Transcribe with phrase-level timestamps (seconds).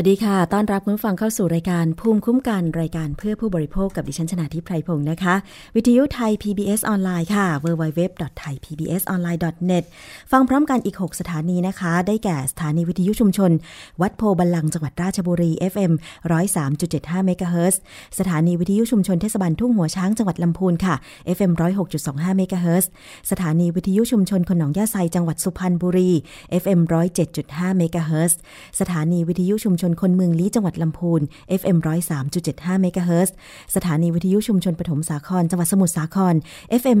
[0.00, 5.34] สวัสดีค่ะ ต้อนรับคุณผู้ฟังเข้าสู่รายการภูมิคุ้มกันรายการเพื่อผู้บริโภคกับดิฉันชนาทิพไพรพงศ์นะคะ
[5.76, 9.84] วิทยุ Thai PBS ออนไลน์ค่ะ www.thaipbsonline.net
[10.32, 13.50] ฟังพร้อมกันอีก 6 สถานีนะคะ ได้แก่สถานีวิทยุชุมชน
[14.00, 15.92] วัดโพธิ์บัลลังก์จังหวัดราชบุรี FM
[16.58, 17.80] 103.75เมกะเฮิรตซ์
[18.18, 20.94] สถานีวิทยุชุมชนเทศบาลทุ่งหัวช้างจังหวัดลำพูนค่ะ
[21.36, 21.52] FM
[21.94, 22.90] 106.25เมกะเฮิรตซ์
[23.30, 26.10] สถานีวิทยุชุมชนคนหนองหญ้าไซจังหวัดสุพรรณบุรี
[26.62, 26.80] FM
[27.28, 28.38] 107.5เมกะเฮิรตซ์
[28.80, 31.20] สถานีวิทยุชุมชนคนเมืองลี้จังหวัดลำพูน
[31.60, 31.78] FM
[32.26, 33.34] 103.75เมกะเฮิรตซ์
[33.74, 36.34] สถานีวิทยุชุมชนปฐมสาครจังหวัดสมุทรสาคร
[36.80, 36.98] FM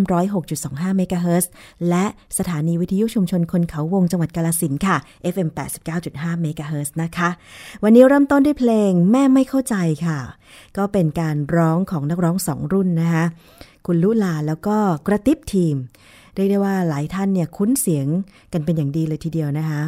[0.48, 1.50] 106.25เมกะเฮิรตซ์
[1.88, 2.04] และ
[2.38, 4.96] สถานีวิทยุชุมชนคนเขาวงจังหวัดกาฬสินธุ์ค่ะ
[5.34, 5.48] FM
[5.94, 7.28] 89.5เมกะเฮิรตซ์นะคะ
[7.82, 9.76] วันนี้เริ่มต้นด้วยเพลงแม่ไม่เข้าใจ
[10.06, 10.18] ค่ะ
[10.76, 13.24] ก็เป็นการร้องของนักร้องสองรุ่นนะคะ
[13.86, 14.76] คุณลุลาแล้วก็
[15.06, 15.76] กระติบทีม
[16.34, 18.06] เรียกได้ว่าหลายท่านเนี่ยคุ้นเสียง
[18.52, 19.82] กันเป็นอย่างดีเลยทีเดียวนะคะ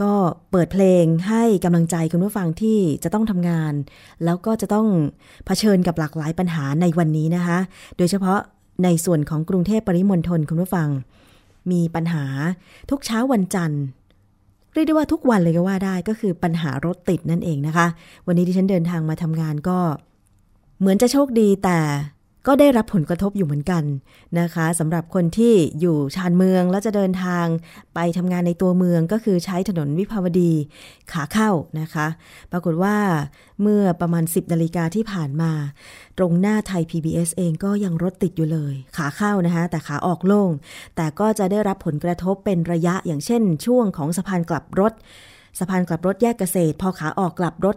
[0.00, 0.12] ก็
[0.50, 3.72] เปิดเพลงให้กำลังใจคุณผู้ฟังที่จะต้องทำงาน
[4.24, 4.86] แล้วก็จะต้อง
[5.46, 7.58] เผชิญกับหลากหลายปัญหาในวันนี้นะคะ
[7.98, 8.40] โดยเฉพาะ
[8.84, 10.88] ในส่วนของกรุงเทพปริมณฑลคุณผู้ฟัง
[11.70, 12.24] มีปัญหา
[12.90, 13.82] ทุกเช้าวันจันทร์
[14.74, 17.86] เรียกได้ว่าทุกวันเลยก็ว่าได้ก็คือปัญหารถติดนั่นเองนะคะ
[18.26, 19.78] วันนี้ที่ฉันเดินทางมาทำงานก็
[20.80, 21.78] เหมือนจะโชคดีแต่
[22.46, 23.84] ก็ได้รับผลกระทบอยู่เหมือนกัน
[24.40, 27.46] นะคะสำหรับคนที่อยู่ชานเมืองแล้วจะเดินทาง
[27.94, 30.52] ไปทำงานในตัวเมืองก็คือใช้ถนนวิภาวดี
[31.12, 31.50] ขาเข้า
[31.80, 32.06] นะคะ
[32.52, 32.96] ปรากฏว่า
[33.62, 35.52] เมื่อประมาณ 10นาฬิกาที่ผ่านมา
[36.18, 40.50] ตรงหน้าไทย PBS เองก็ยังรถติดอยู่เลย ขาเข้านะคะ แต่ขาออกโล่ง
[40.96, 44.92] แต่ก็จะได้รับผลกระทบเป็นระยะอย่างเช่น ช่วงของสะพานกลับรถ
[45.58, 47.76] สะพานกลับรถแยกเกษตร พอขาออกกลับรถ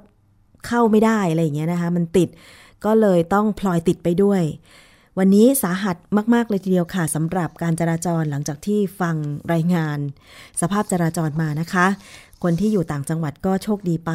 [0.68, 2.30] เข้าไม่ได้อะไรอย่างเงี้ยนะคะ มันติด
[2.86, 4.42] ก็เลยต้องพลอยติดไปด้วย
[5.20, 5.98] วันนี้สาหัส
[6.34, 9.16] มากๆเลยทีเดียวค่ะสำหรับการจราจรหลังจากที่ฟัง
[9.54, 10.00] รายงาน
[10.62, 11.88] สภาพจราจรมานะคะ
[12.44, 14.12] คนที่อยู่ต่างจังหวัดก็โชคดีไป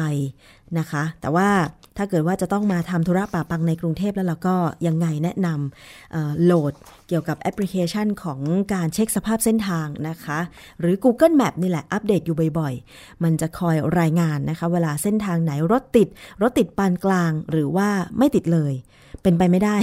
[0.79, 1.49] นะคะ แต่ว่า
[1.97, 4.55] ถ้าเกิดว่าจะต้องมาทำธุระป่าปังในกรุงเทพแล้วเราก็
[4.87, 6.73] ยังไงแนะนำโหลด
[7.07, 8.39] เกี่ยวกับแอปพลิเคชันของ
[8.73, 10.39] การเช็คสภาพเส้นทางนะคะ
[10.79, 16.07] หรือ Google Map นี่แหละอัปเดตอยู่บ่อยๆ มันจะคอยรายงานนะคะ เวลาเส้นทางไหนรถติด
[16.41, 18.73] รถติดปานกลางหรือว่าไม่ติดเลย
[19.21, 19.75] เป็นไปไม่ได้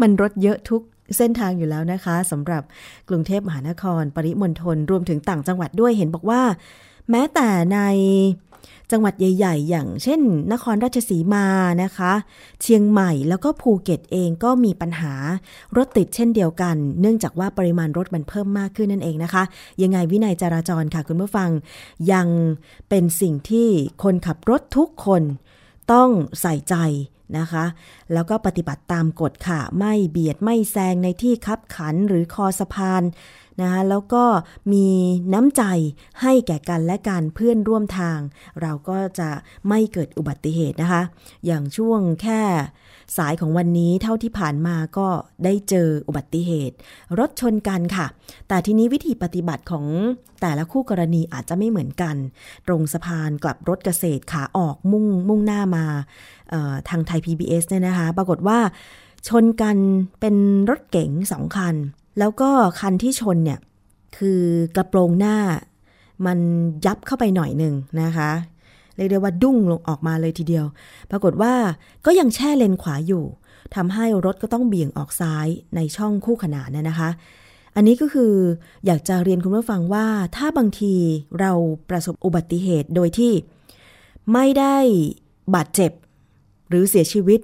[0.00, 0.82] มันรถเยอะทุก
[1.18, 2.62] เส้นทางอยู่แล้วนะคะสำหรับ
[3.08, 6.42] กรุงเทพมหานคร ปริมณฑลรวมถึงต่างจังหวัดด้วยเห็นบอกว่า
[7.10, 7.78] แม้แต่ใน
[8.90, 10.20] จังหวัดใหญ่ ๆ อย่างเช่น
[10.52, 11.46] นครราชสีมา
[11.82, 12.12] นะคะ
[12.62, 15.14] เชียงใหม่แล้วก็ภูเก็ตเองก็มีปัญหา
[15.76, 19.42] รถติดเช่นเดียวกัน เนื่องจากว่าปริมาณรถมันเพิ่มมากขึ้นนั่นเองนะคะ
[19.82, 21.50] ยังไงวินัยจราจรค่ะคุณผู้ฟัง
[22.12, 22.28] ยัง
[22.88, 23.68] เป็นสิ่งที่
[24.02, 25.22] คนขับรถทุกคน
[25.92, 26.08] ต้อง
[26.40, 26.74] ใส่ใจ
[27.38, 27.64] นะคะ
[28.12, 33.02] แล้วก็ปฏิบัติตามกฎค่ะ ไม่เบียดไม่แซงในที่คับขันหรือคอสะพาน
[33.60, 34.24] นะคะแล้วก็
[34.72, 34.86] มี
[35.34, 35.62] น้ำใจ
[36.22, 38.18] ให้แก่กันและกันเพื่อนร่วมทาง
[38.60, 39.30] เราก็จะ
[39.68, 41.02] ไม่เกิดอุบัติเหตุนะคะ
[41.46, 42.40] อย่างช่วงแค่
[43.16, 45.08] สายของวันนี้เท่าที่ผ่านมาก็
[45.44, 46.76] ได้เจออุบัติเหตุ
[47.18, 48.06] รถชนกันค่ะ
[48.48, 49.86] แต่ทีนี้วิธีปฏิบัติของ
[50.42, 52.16] แต่ละคู่กรณีอาจจะไม่เหมือนกัน
[52.66, 55.86] ตรงสะพานกลับรถเกษตรขาออกมุ่งมุ่งหน้ามา
[56.88, 58.58] ทางไทย PBS เนี่ยนะคะ ปรากฏว่า
[59.28, 59.76] ชนกัน
[60.20, 60.36] เป็น
[60.70, 61.74] รถเก๋งสองคัน
[62.18, 62.50] แล้วก็
[62.80, 63.58] คันที่ชนเนี่ย
[64.16, 64.40] คือ
[64.76, 65.36] กระโปรงหน้า
[66.26, 66.38] มัน
[66.86, 68.30] ยับเข้าไปหน่อยหนึ่งนะคะ
[68.96, 70.66] เรียกได้ว่าดุ้งลงออกมาเลยทีเดียว
[71.10, 71.52] ปรากฏว่า
[72.06, 73.24] ก็ยังแช่เลนขวาอยู่
[73.74, 77.10] ทำให้รถก็ต้องเบี่ยงออกซ้ายในช่องคู่ขนานเนยนะคะ
[77.74, 78.32] อันนี้ก็คือ
[78.86, 80.06] อยากจะเรียนคุณผู้ฟังว่า
[80.36, 80.94] ถ้าบางที
[81.40, 81.52] เรา
[81.90, 83.32] ประสบอุบัติเหตุโดยที่
[84.32, 84.76] ไม่ได้
[85.54, 85.92] บาดเจ็บ
[86.72, 87.40] หรือเสียชีวิต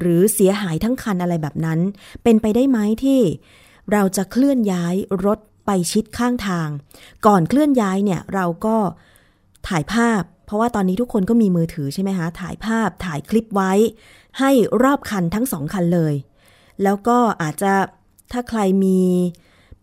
[0.00, 1.80] หรือเสียหายทั้งคันอะไรแบบนั้น
[2.22, 3.20] เป็นไปได้ไหมที่
[3.92, 4.94] เราจะเคลื่อนย้าย
[5.24, 6.68] รถไปชิดข้างทาง
[7.26, 8.76] ก่อนเคลื่อนย้ายเนี่ยเราก็
[9.68, 13.72] ถ่ายภาพ เพราะว่าตอนนี้ทุกคนก็มีมือถือใช่ไหมคะถ่ายภาพถ่ายคลิปไว้
[14.38, 14.50] ให้
[14.82, 16.14] รอบคันทั้งสองคันเลย
[16.82, 17.72] แล้วก็อาจจะ
[18.32, 19.00] ถ้าใครมี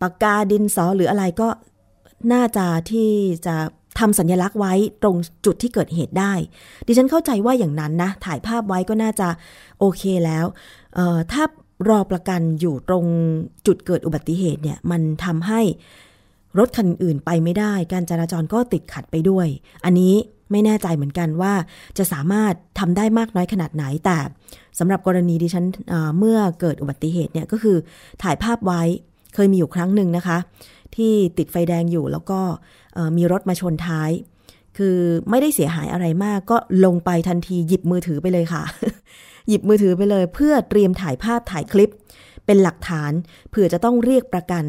[0.00, 1.48] ปากกาดินสอหรืออะไรก็
[2.32, 3.10] น่าจะที่
[3.46, 3.56] จะ
[3.98, 6.32] ทำสัญลักษณ์ไว้ตรงจุดที่เกิดเหตุได้
[6.86, 9.28] ดิฉันเข้าใจว่าอย่างนั้นนะ ถ่ายภาพไว้ก็น่าจะ
[9.78, 10.44] โอเคแล้ว
[11.32, 11.44] ถ้า
[11.88, 13.04] รอประกันอยู่ตรง
[13.66, 15.60] จุดเกิดอุบัติเหตุเนี่ย มันทำให้
[16.58, 19.46] รถคันอื่นไปไม่ได้ การจราจรก็ติดขัดไปด้วย
[19.84, 20.14] อันนี้
[20.50, 21.52] ไม่แน่ใจเหมือนกันว่า
[21.98, 24.18] จะสามารถทำได้มากน้อยขนาดไหน แต่
[24.78, 25.64] สำหรับกรณีดิฉัน
[26.18, 27.76] เมื่อเกิดอุบัติเหตุเนี่ยก็คือ
[28.22, 28.82] ถ่ายภาพไว้
[29.34, 30.38] เคยมีอยู่ครั้งหนึ่งนะคะ
[30.96, 32.40] ที่ติดไฟแดงอยู่แล้วก็
[33.16, 34.10] มีรถมาชนท้าย
[34.78, 34.96] คือ
[35.30, 38.62] ไม่ได้เสียหายอะไรมาก ก็ลงไปทันทีหยิบมือถือไปเลยค่ะ
[39.48, 41.92] หยิบมือถือไปเลย เพื่อเตรียมถ่ายภาพถ่ายคลิป
[42.46, 43.12] เป็นหลักฐาน
[43.50, 44.64] เผื่อจะต้องเรียกประกัน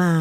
[0.00, 0.12] มา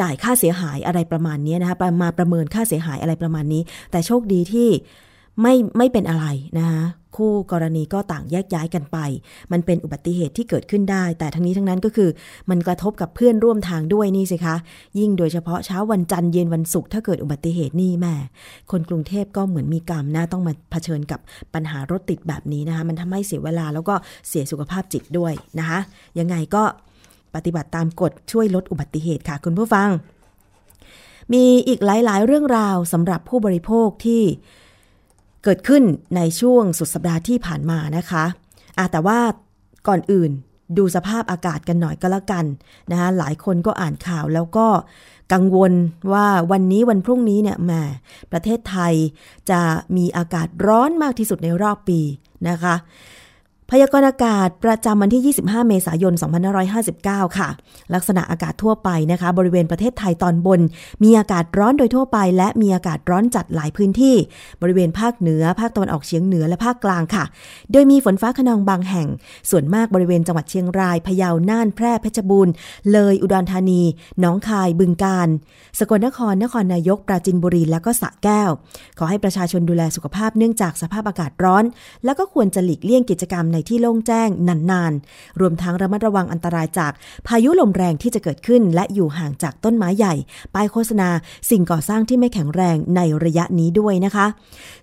[0.00, 4.68] จ่ายค่าเสียหายอะไรประมาณนี้นะคะมาประเมินค่าเสียหายอะไรประมาณนี้ แต่โชคดีที่
[5.42, 6.26] ไม่ไม่เป็นอะไร
[6.58, 6.82] นะคะ
[7.16, 8.98] คู่กรณีก็ต่างแยกย้ายกันไป
[9.52, 12.10] มันเป็นอุบัติเหตุที่เกิดขึ้นได้ แต่ทั้งนี้ทั้งนั้นก็คือ
[12.50, 14.56] มันกระทบกับเพื่อนร่วมทางด้วยนี่สิคะ
[14.98, 18.14] ยิ่งโดยเฉพาะเช้าวันจันทร์เย็นวันศุกร์ถ้าเกิดอุบัติเหตุนี่แม่
[18.70, 21.20] คนกรุงเทพก็เหมือนมีกรรมนะต้องมาเผชิญกับ
[21.54, 23.94] ปัญหารถติดแบบนี้นะคะ มันทำให้เสียเวลาแล้วก็
[24.28, 25.78] เสียสุขภาพจิตด้วยนะคะ
[26.18, 26.64] ยังไงก็
[27.34, 29.88] ปฏิบัติตามกฎช่วยลดอุบัติเหตุค่ะ คุณผู้ฟัง
[31.32, 34.22] มีอีกหลาย ๆ เรื่องราวสำหรับผู้บริโภคที่
[35.46, 35.84] เกิดขึ้น
[36.16, 38.24] ในช่วงสุดสัปดาห์ที่ผ่านมานะคะ
[38.78, 39.18] อะแต่ว่า
[39.88, 40.30] ก่อนอื่น
[40.78, 42.44] ดูสภาพอากาศกันหน่อยก็แล้วกัน
[42.90, 44.66] นะคะหลายคนก็อ่านข่าวแล้วก็
[45.32, 45.72] กังวล
[46.12, 47.72] ว่าวันนี้วันพรุ่งนี้เนี่ยแหม
[48.32, 48.94] ประเทศไทย
[49.50, 49.60] จะ
[49.96, 52.00] มีอากาศร้อนมากที่สุดในรอบปี
[52.48, 52.74] นะคะ
[53.70, 56.14] พยากรณ์อากาศประจำวันที่ 25 เมษายน
[56.74, 57.48] 2559 ค่ะ
[57.94, 60.60] ลักษณะอากาศทั่วไปนะคะ บริเวณประเทศไทยตอนบน
[61.02, 64.16] มีอากาศร้อนโดยทั่วไป และมีอากาศร้อนจัดหลายพื้นที่
[64.62, 67.24] บริเวณภาคเหนือ ภาคตะวันออกเฉียงเหนือและภาคกลางค่ะ
[67.72, 69.08] โดยมีฝนฟ้าขนองบางแห่ง
[69.50, 72.52] ส่วนมากบริเวณจังหวัดเชียงราย พะเยา น่าน แพร่ เพชรบูรณ์
[72.92, 73.82] เลย อุดรธานี
[74.20, 75.28] หนองคาย บึงกาฬ
[75.78, 78.50] สกลนคร นครนายก ปราจินบุรี และก็สระแก้ว
[78.98, 81.64] ขอให้ประชาชนดูแลสุขภาพเนื่องจากสภาพอากาศร้อน
[82.04, 86.92] แล้วก็ควรจะหลีกเลี่ยงกิจกรรมในที่โล่งแจ้งนานๆ รวมทั้งระมัดระวังอันตรายจาก
[87.26, 90.14] พายุลมแรงที่จะเกิดขึ้น และอยู่ห่างจากต้นไม้ใหญ่
[90.54, 91.08] ป้ายโฆษณา
[91.50, 94.26] สิ่งก่อสร้างที่ไม่แข็งแรงในระยะนี้ด้วยนะคะ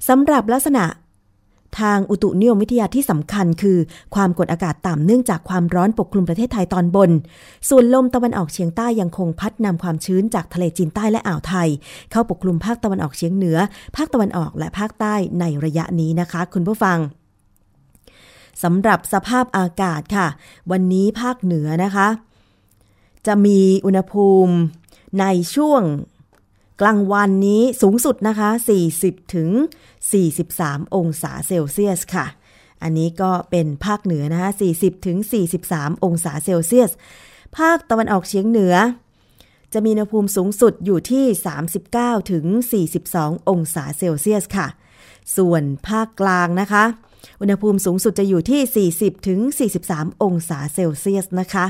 [0.08, 0.86] สำหรับลักษณะ
[1.80, 3.78] ทางอุตุนิยมวิทยาที่สำคัญคือ
[4.16, 7.10] ความกดอากาศต่ำเนื่องจากความร้อนปกคลุมประเทศไทยตอนบน
[7.70, 11.70] ส่วนลมตะวันออกเฉียงใต้ยังคงพัดนำความชื้นจากทะเลจีนใต้และอ่าวไทย
[12.12, 13.58] เข้าปกคลุมภาคตะวันออกเฉียงเหนือ
[13.96, 17.00] ภาคตะวันออกและภาคใต้ในระยะนี้นะคะ คุณผู้ฟัง
[18.64, 20.28] สำหรับสภาพอากาศค่ะ
[20.72, 22.08] วันนี้ภาคเหนือนะคะ
[23.28, 24.54] จะมีอุณหภูมิ
[25.20, 25.82] ในช่วง
[26.82, 28.50] กลางวันนี้สูงสุดนะคะ
[28.92, 29.50] 40 ถึง
[30.22, 32.26] 43 องศาเซลเซียสค่ะ
[32.84, 35.18] อันนี้ก็เป็นภาคเหนือนะคะ 40 ถึง
[35.60, 36.92] 43 องศาเซลเซียส
[37.58, 38.76] ภาคตะวันออกเฉียงเหนือ
[39.74, 41.26] จะมีอุณหภูมิสูงสุดอยู่ที่
[41.80, 42.46] 39 ถึง
[43.00, 44.68] 42 องศาเซลเซียสค่ะ
[45.38, 46.84] ส่วนภาคกลางนะคะ
[47.42, 49.40] อุณหภูมิสูงสุดจะอยู่ที่ 40ถึง
[49.82, 51.66] 43 องศาเซลเซียสนะคะ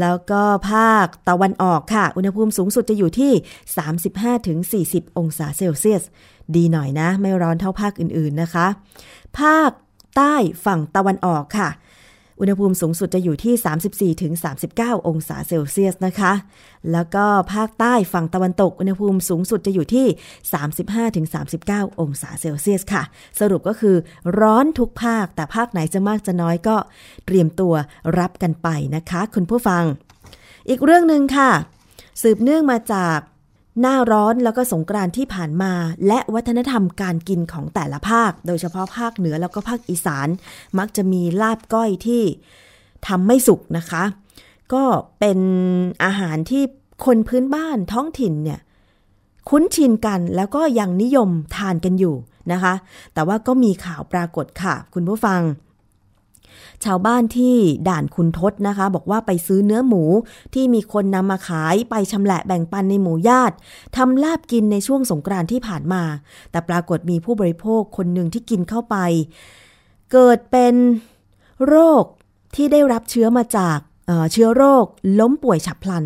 [0.00, 3.32] แล้วก็ภาคตะวันออกค่ะ อุณหภูมิสูงสุดจะอยู่ที่
[3.90, 6.02] 35ถึง40 องศาเซลเซียส
[6.56, 8.66] ดีหน่อยนะ ไม่ร้อนเท่าภาคอื่นๆนะคะ
[9.40, 9.70] ภาค
[10.16, 11.68] ใต้ฝั่งตะวันออกค่ะ
[12.40, 13.54] อุณหภูมิสูงสุดจะอยู่ที่
[14.14, 14.32] 34ถึง
[14.70, 16.32] 39 องศาเซลเซียสนะคะ
[16.92, 20.06] แล้วก็ภาคใต้ฝั่งตะวันตก อุณหภูมิสูงสุดจะอยู่ที่
[20.60, 21.26] 35ถึง
[21.62, 23.02] 39 องศาเซลเซียสค่ะ
[23.40, 23.96] สรุปก็คือ
[24.40, 26.76] ร้อนทุกภาค แต่ภาคไหนจะมากจะน้อยก็
[27.26, 27.74] เตรียมตัว
[28.18, 29.84] รับกันไปนะคะ คุณผู้ฟัง
[30.68, 31.50] อีกเรื่องหนึ่งค่ะ
[32.22, 33.18] สืบเนื่องมาจาก
[33.80, 35.72] หน้าร้อนแล้วก็สงกรานต์ที่ผ่านมา
[36.06, 40.28] และวัฒนธรรมการกินของแต่ละภาค โดยเฉพาะภาคเหนือแล้วก็ภาคอีสาน
[40.78, 42.22] มักจะมีลาบก้อยที่
[43.06, 44.02] ทำไม่สุกนะคะ
[44.72, 44.84] ก็
[45.18, 45.38] เป็น
[46.04, 46.62] อาหารที่
[47.04, 48.60] คนพื้นบ้านท้องถิ่นเนี่ย
[49.48, 52.14] คุ้นชินกันแล้วก็ยังนิยมทานกันอยู่
[52.52, 52.74] นะคะ
[53.14, 55.40] แต่ว่าก็มีข่าวปรากฏค่ะ คุณผู้ฟัง
[56.84, 57.56] ชาวบ้านที่
[57.88, 60.02] ด่านคุณทศนะคะ บอกว่าไปซื้อเนื้อหมู
[60.54, 63.54] ที่มีคนนำมาขายไปชำแหละแบ่งปันในหมู่ญาติ
[63.96, 66.02] ทำลาบกินในช่วงสงกรานต์ที่ผ่านมา
[66.50, 68.96] แต่ปรากฏมีผู้บริโภคคนหนึ่งที่กินเข้าไป
[70.12, 70.74] เกิดเป็น
[71.66, 72.04] โรค
[72.56, 74.84] ที่ได้รับเชื้อมาจากเเชื้อโรค
[75.20, 76.04] ล้มป่วยฉับพลัน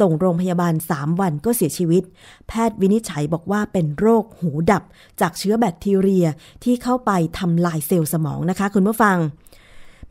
[0.00, 2.02] ส่งโรงพยาบาล 3 วันก็เสียชีวิต
[2.48, 4.82] แพทย์วินิจฉัยบอกว่าเป็นโรคหูดับ
[5.20, 6.26] จากเชื้อแบคทีเรีย
[6.64, 9.16] ที่เข้าไปทำลายเซลล์สมองนะคะคุณผู้ฟัง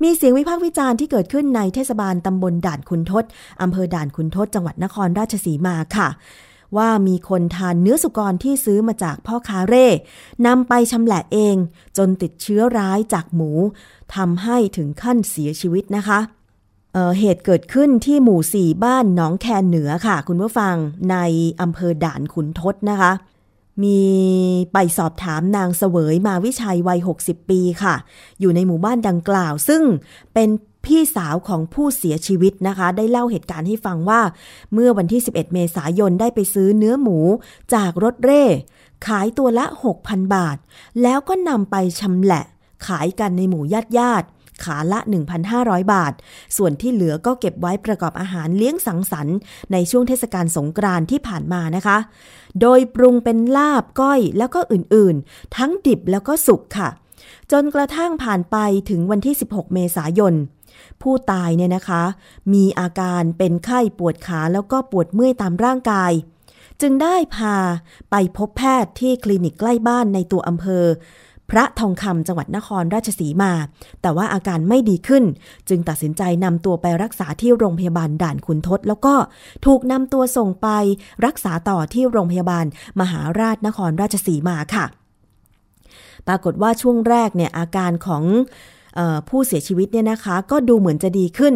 [0.03, 3.23] มีเสียงวิพากษ์วิจารณ์ที่เกิดขึ้นในเทศบาลตำบลด่านคุณทศ
[3.61, 6.09] อำเภอด่านคุณทศจังหวัดนครราชสีมาค่ะ
[6.77, 9.87] ว่ามีคนทานเนื้อสุกรที่ซื้อมาจากพ่อค้าเร่
[10.45, 11.55] นำไปชำแหละเอง
[11.97, 13.51] จนติดเชื้อร้ายจากหมู
[14.15, 16.19] ทำให้ถึงขั้นเสียชีวิตนะคะ
[16.93, 20.75] เออเหตุเกิดขึ้นที่หมู่ 4 บ้านหนองแคนเหนือค่ะ คุณผู้ฟัง
[21.11, 21.17] ใน
[21.61, 23.11] อำเภอด่านขุนทศนะคะ
[23.83, 23.99] มี
[24.73, 27.95] ไปสอบถามนางเสวยมาวิชัยวัย 60 ปีค่ะ
[28.39, 29.81] อยู่ในหมู่บ้านดังกล่าว ซึ่ง
[30.33, 30.49] เป็น
[30.85, 34.21] พี่สาวของผู้เสียชีวิตนะคะ ได้เล่าเหตุการณ์ให้ฟังว่า
[34.73, 37.17] เมื่อวันที่ 11 เมษายนได้ไปซื้อเนื้อหมู
[37.73, 38.43] จากรถเร่
[39.07, 39.65] ขายตัวละ
[39.99, 40.57] 6,000 บาท
[41.01, 42.43] แล้วก็นำไปชำแหละ
[42.87, 44.27] ขายกันในหมู่ญาติญาติ
[44.63, 44.99] ขาละ
[45.45, 46.13] 1,500 บาท
[46.57, 49.37] ส่วนที่เหลือก็เก็บไว้ประกอบอาหารเลี้ยงสังสรรค์
[49.71, 51.97] ในช่วงเทศกาลสงกรานต์ที่ผ่านมานะคะ
[52.61, 56.89] โดยปรุงเป็นลาบก้อยแล้วก็อื่นๆ ทั้งดิบแล้วก็สุกค่ะ
[57.51, 58.57] จนกระทั่งผ่านไป
[58.89, 60.33] ถึงวันที่ 16 เมษายน
[61.01, 62.03] ผู้ตายเนี่ยนะคะ
[62.53, 66.11] มีอาการเป็นไข้ปวดขาแล้วก็ปวดเมื่อยตามร่างกาย
[66.81, 67.55] จึงได้พา
[68.11, 70.85] ไปพบแพทย์ที่คลินิกใกล้บ้านในตัวอำเภอ
[71.51, 73.51] พระทองคำจังหวัดนครราชสีมา
[74.01, 75.23] แต่ว่าอาการไม่ดีขึ้น
[75.69, 79.15] จึงตัดสินใจนำตัวไปรักษาที่โรงพยาบาลด่านขุนทด แล้วก็
[79.65, 80.67] ถูกนำตัวส่งไป
[81.25, 82.65] รักษาต่อที่โรงพยาบาล
[82.99, 84.85] มหาราชนครราชสีมาค่ะ
[86.27, 88.23] ปรากฏว่าช่วงแรกเนี่ยอาการของ
[89.29, 91.55] ผู้เสียชีวิตเนี่ยนะคะ ก็ดูเหมือนจะดีขึ้น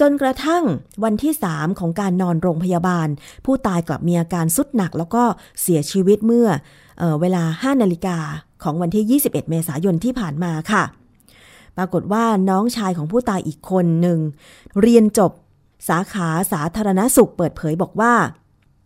[0.00, 0.64] จนกระทั่ง
[1.04, 3.08] วันที่ 3 ของการนอนโรงพยาบาล
[3.44, 5.24] ผู้ตายกลับมีอาการสุดหนักแล้วก็
[5.62, 6.48] เสียชีวิตเมื่อ
[6.98, 8.18] เเวลา 5 นาฬิกา
[8.62, 10.84] ของวันที่ 21 เมษายนที่ผ่านมาค่ะ
[11.76, 14.18] ปรากฏว่าน้องชายของผู้ตายอีกคนหนึ่ง
[14.80, 15.32] เรียนจบ
[15.88, 18.14] สาขาสาธารณสุขเปิดเผยบอกว่า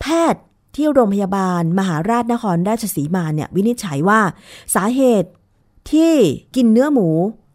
[0.01, 0.43] แพทย์
[0.77, 4.21] ที่โรงพยาบาลมหาราชนครราชสีมาเนี่ยวินิจฉัยว่า
[4.75, 5.31] สาเหตุ
[5.93, 6.13] ที่
[6.57, 7.09] กินเนื้อหมู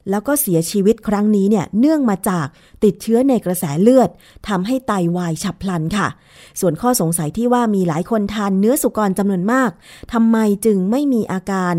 [0.09, 2.47] แล้วก็เสียชีวิตครั้งนี้เนี่ยเนื่องมาจาก
[2.83, 4.09] ติดเชื้อในกระแสเลือด
[4.47, 6.07] ทำให้ไตวายฉับพลันค่ะ
[6.59, 9.69] ส่วนข้อสงสัยที่ว่ามีหลายคนทานเนื้อสุกรจำนวนมาก
[10.13, 11.75] ทำไมจึงไม่มีอาการ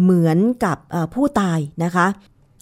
[0.00, 0.76] เหมือนกับ
[1.14, 2.06] ผู้ตายนะคะ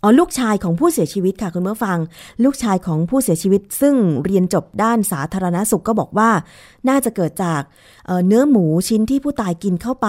[0.03, 1.99] อ๋อลูกชายของผู้เสียชีวิตค่ะคุณผู้ฟัง
[2.45, 3.95] ลูกชายของผู้เสียชีวิต ซึ่ง
[4.25, 6.31] เรียนจบด้านสาธารณสุขก็บอกว่า
[6.89, 7.63] น่าจะเกิดจาก
[8.07, 10.09] เเนื้อหมูชิ้นที่ผู้ตายกินเข้าไป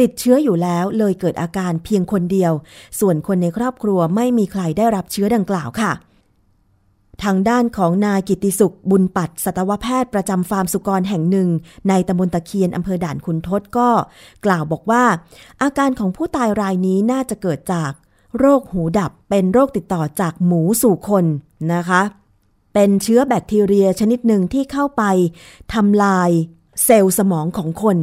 [0.00, 2.52] ติดเชื้ออยู่แล้วเลยเกิดอาการเพียงคนเดียว
[3.00, 5.92] ส่วนคนในครอบครัวไม่มีใครได้รับเชื้อดังกล่าวค่ะ
[7.24, 11.48] ทางด้านของนายกิติสุขบุญปัดสัตวแพทย์ประจำฟาร์มสุกรแห่งหนึ่ง
[11.88, 13.88] ในตำบลตะเคียนอำเภอด่านขุนทดก็
[14.44, 15.04] กล่าวบอกว่า
[15.62, 17.90] อาการของผู้ตายรายนี้น่าจะเกิดจาก
[18.38, 21.24] โรคหูดับเป็นโรคติดต่อจากหมูสู่คน
[21.74, 22.02] นะคะ
[22.74, 25.02] เป็นเชื้อแบคทีเรียชนิดหนึ่งที่เข้าไป
[25.74, 26.30] ทำลาย
[26.84, 27.96] เซลล์สมองของคน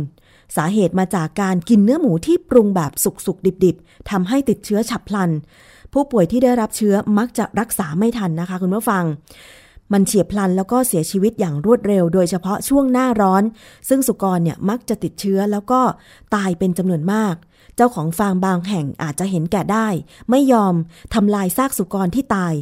[0.56, 5.32] สาเหตุมาจากการกินเนื้อหมูที่ปรุงแบบสุกๆดิบๆทำให้ติดเชื้อฉับพลัน
[5.94, 9.04] ผู้ป่วยที่ได้รับเชื้อมักจะรักษาไม่ทันนะคะคุณผู้ฟัง
[9.94, 13.44] มันเฉียบพลันแล้วก็เสียชีวิตอย่างรวดเร็ว โดยเฉพาะช่วงหน้าร้อน
[13.90, 15.82] ซึ่งสุกรเนี่ยมักจะติดเชื้อแล้วก็
[16.36, 17.36] ตายเป็นจำนวนมาก
[17.76, 19.88] เจ้าของฟาร์มบางแห่งอาจจะเห็นแก่ได้
[20.30, 20.74] ไม่ยอม
[21.14, 22.54] ทำลายซากสุกรที่ตาย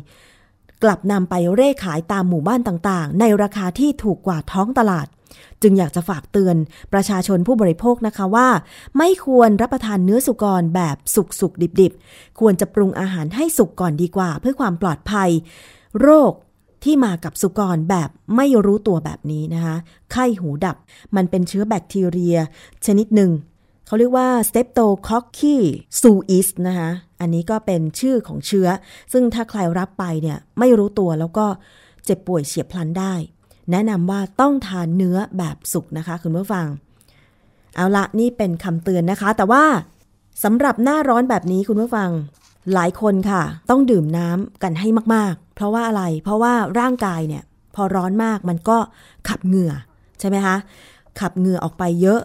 [0.84, 5.08] กลับนำไปเร่ขายตามหมู่บ้านต่างๆ ในราคาที่ถูกกว่าท้องตลาด
[5.62, 6.56] จึงอยากจะฝากเตือน
[6.94, 8.48] ประชาชนผู้บริโภคนะคะว่า
[8.98, 15.30] ไม่ควรรับประทานเนื้อสุกรแบบสุกๆดิบๆ ควรจะปรุงอาหารให้สุกก่อนดีกว่า เพื่อความปลอดภัย
[16.02, 16.34] โรค
[16.84, 19.76] ที่มากับสุกรแบบไม่รู้ตัวแบบนี้นะคะ
[20.12, 20.78] ไข้หูดับ
[21.16, 22.38] มันเป็นเชื้อแบคทีเรีย
[22.86, 23.32] ชนิดหนึ่ง
[23.88, 25.64] เขาเรียกว่า Streptococcus
[26.02, 28.68] suis นะคะอันนี้ก็เป็นชื่อของเชื้อ
[29.14, 31.46] ซึ่งถ้าใครรับไปเนี่ยไม่รู้ตัวแล้วก็
[32.06, 33.14] เจ็บป่วยเฉียบพลันได้
[33.72, 36.66] แนะนำว่าต้องทานเนื้อแบบสุกนะคะ คุณผู้ฟัง
[37.76, 39.64] เอาละนี่เป็นคำเตือนนะคะ แต่ว่า
[40.44, 42.10] สำหรับหน้าร้อนแบบนี้คุณผู้ฟัง
[42.74, 47.44] หลายคนค่ะ ต้องดื่มน้ำกันให้มากๆ เพราะว่าอะไร เพราะว่าร่างกายเนี่ย
[47.76, 48.78] พอร้อนมากมันก็
[49.30, 49.74] ขับเหงื่อ
[50.20, 50.56] ใช่ไหมคะ
[51.20, 52.22] ขับเหงื่อออกไปเยอะ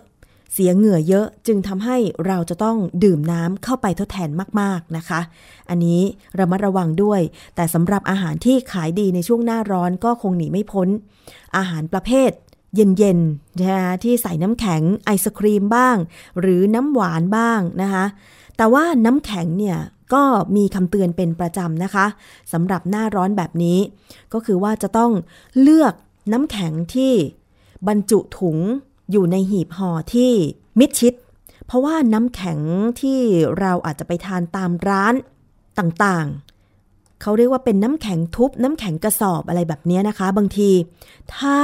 [0.52, 5.20] เสียเหงื่อเยอะจึงทำให้เราจะต้องดื่มน้ำเข้าไปทดแทนมากๆนะคะ
[5.68, 6.00] อันนี้
[6.38, 7.20] ระมัดระวังด้วย
[7.56, 10.88] แต่สำหรับอาหารที่ขายดีในช่วงหน้าร้อนก็คงหนีไม่พ้น
[11.56, 12.30] อาหารประเภท
[12.74, 15.96] เย็นๆนะะที่ใส่น้ำแข็งไอศครีมบ้าง
[16.40, 18.04] หรือน้ำหวานบ้างนะคะ
[18.56, 19.78] แต่ว่าน้ำแข็งเนี่ย
[20.14, 20.22] ก็
[20.56, 22.06] มีคำเตือนเป็นประจำนะคะ
[22.52, 23.78] สำหรับหน้าร้อนแบบนี้
[24.32, 25.12] ก็คือว่าจะต้อง
[25.60, 25.94] เลือก
[26.32, 27.12] น้ำแข็งที่
[27.88, 28.58] บรรจุถุง
[29.10, 30.32] อยู่ในหีบห่อที่
[30.78, 31.14] มิดชิด
[31.66, 32.58] เพราะว่าน้ำแข็ง
[33.00, 33.18] ที่
[33.60, 35.14] เราอาจจะไปทานตามร้าน
[35.78, 40.70] ต่างๆ เขาเรียกว่าเป็นน้ำแข็งทุบ น้ำแข็งกระสอบอะไรแบบนี้นะคะ บางที
[41.36, 41.58] ถ้า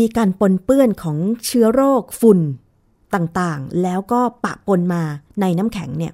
[0.00, 2.40] มีการปนเปื้อนของเชื้อโรคฝุ่น
[3.14, 5.02] ต่างๆ แล้วก็ปะปนมา
[5.40, 6.12] ในน้ำแข็งเนี่ย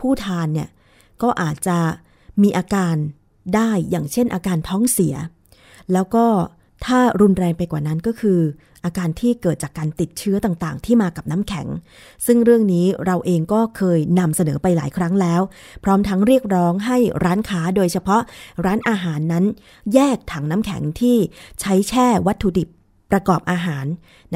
[0.00, 0.68] ผู้ทานเนี่ย
[1.22, 1.78] ก็อาจจะ
[2.42, 2.94] มีอาการ
[3.54, 5.14] ได้อย่างเช่นอาการท้องเสีย
[5.92, 6.26] แล้วก็
[6.86, 8.40] ถ้ารุนแรงไปกว่านั้นก็คือ
[8.84, 11.66] อาการที่เกิดจากการติดเชื้อต่างๆ ที่มากับน้ำแข็ง
[12.26, 15.40] ซึ่งเรื่องนี้เราเองก็เคยนำเสนอไปหลายครั้งแล้ว
[15.84, 18.22] พร้อมทั้งเรียกร้องให้ร้านค้าโดยเฉพาะ
[18.64, 19.44] ร้านอาหารนั้น
[19.94, 21.16] แยกถังน้ำแข็งที่
[21.60, 22.68] ใช้แช่วัตถุดิบ
[23.10, 23.86] ประกอบอาหาร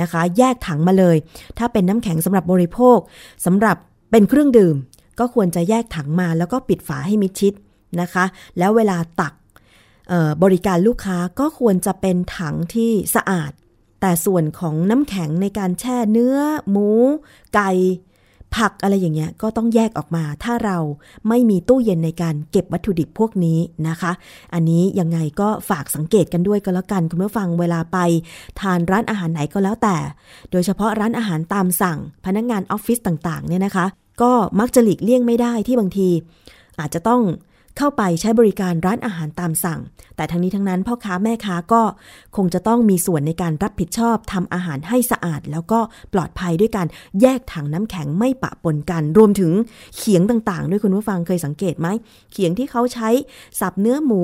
[0.01, 1.17] นะคะ แยกถังมาเลย
[1.59, 2.99] ถ้าเป็นน้ำแข็งสำหรับบริโภค
[3.47, 3.77] สำหรับ
[4.11, 4.77] เป็นเครื่องดื่ม
[5.19, 7.53] ก็ควรจะแยกถังมาแล้วก็ปิดฝาให้มิดชิด
[8.01, 8.25] นะคะ
[8.59, 9.33] แล้วเวลาตัก
[10.43, 13.53] บริการลูกค้าก็ควรจะเป็นถังที่สะอาด
[14.01, 16.37] แต่ส่วนของน้ำแข็งในการแช่เนื้อ
[16.71, 16.89] หมู
[17.55, 17.71] ไก่
[18.57, 20.79] ผักอะไรอย่างเงี้ยก็ต้องแยกออกมา ถ้าเรา
[21.29, 24.13] ไม่มีตู้เย็นในการเก็บวัตถุดิบพวกนี้นะคะ
[24.55, 27.99] อันนี้ยังไงก็ฝากสังเกตกันด้วยก็แล้วกันคุณผู้ฟังเวลาไป
[28.61, 29.97] ทานร้านอาหารไหนก็แล้วแต่
[30.51, 33.87] โดยเฉพาะร้านอาหารตามสั่ง พนักงงานออฟฟิศต่างๆเนี่ยนะคะ
[34.23, 36.09] ก็มักจะหลีกเลี่ยงไม่ได้ที่บางที
[36.81, 37.23] อาจจะต้อง
[37.81, 39.81] เข้าไปใช้บริการร้านอาหารตามสั่ง
[40.17, 41.83] แต่ทั้งนี้ทั้งนั้นพ่อค้าแม่ค้าก็
[42.37, 45.81] คงจะต้องมีส่วนในการรับผิดชอบทำอาหารให้สะอาด แล้วก็
[46.15, 46.87] ปลอดภัยด้วยการ
[47.21, 49.53] แยกถังน้ำแข็งไม่ปะปนกัน รวมถึง
[49.97, 51.89] เขียงต่างๆ ด้วยคุณผู้ฟังเคยสังเกตไหม
[52.33, 53.09] เขียงที่เขาใช้
[53.61, 54.23] สับเนื้อหมู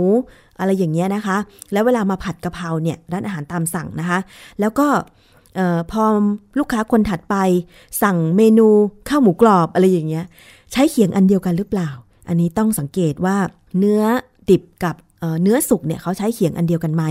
[0.58, 1.36] อะไรอย่างเงี้ยนะคะ
[1.72, 4.18] แล้วเวลามาผัดกะเพราเนี่ยร้านอาหารตามสั่งนะคะ
[4.60, 4.88] แล้วก็
[5.58, 6.04] ออพอ
[6.58, 7.36] ลูกค้าคนถัดไป
[8.02, 8.68] สั่งเมนู
[9.08, 10.24] ข้าวหมูกรอบอะไรอย่างเงี้ย
[10.72, 11.90] ใช้เขียงอันเดียวกันหรือเปล่า
[12.28, 13.36] อันนี้ต้องสังเกตว่า
[13.78, 14.02] เนื้อ
[14.50, 14.96] ดิบกับ
[15.42, 17.02] เนื้อสุกเนี่ยเขาใช้เขียงอันเดียวกันไหม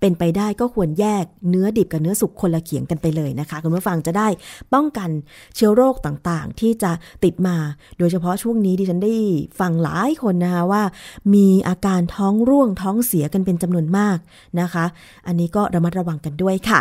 [0.00, 4.28] เป็นไปได้ก็ควรแยกเนื้อดิบกับเนื้อสุกคนละเขียงกันไปเลยนะคะ คุณผู้ฟังจะได้
[4.74, 5.10] ป้องกัน
[5.56, 6.90] เชื้อโรคต่างๆ ที่จะ
[7.24, 7.56] ติดมา
[7.98, 9.14] โดยเฉพาะช่วงนี้ดิฉันได้
[9.60, 10.82] ฟังหลายคนนะคะว่า
[11.34, 14.18] มีอาการท้องร่วงท้องเสียกันเป็นจำนวนมาก
[14.60, 14.84] นะคะ
[15.26, 16.80] อันนี้ก็ระมัดระวังกันด้วยค่ะ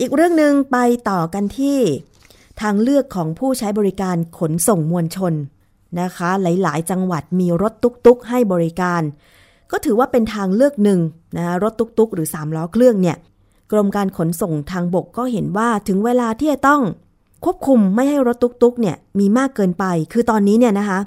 [0.00, 0.76] อีกเรื่องหนึ่งไป
[1.10, 1.78] ต่อกันที่
[2.60, 5.34] ทางเลือกของผู้ใช้บริการขนส่งมวลชน
[6.00, 9.02] นะคะ หลายๆ จังหวัดมีรถตุ๊กๆ ให้บริการ
[9.70, 11.00] ก็ถือว่าเป็นทางเลือกหนึ่ง
[11.36, 13.16] นะคะรถตุ๊กๆ หรือ 3 ล้อเครื่องเนี่ย
[13.72, 16.82] กรมการขนส่งทางบกก็เห็นว่าถึงเวลาที่จะต้อง
[17.44, 21.00] ควบคุมไม่ให้รถตุ๊กๆ เนี่ยมีมากเกินไป คือตอนนี้เนี่ยนะคะ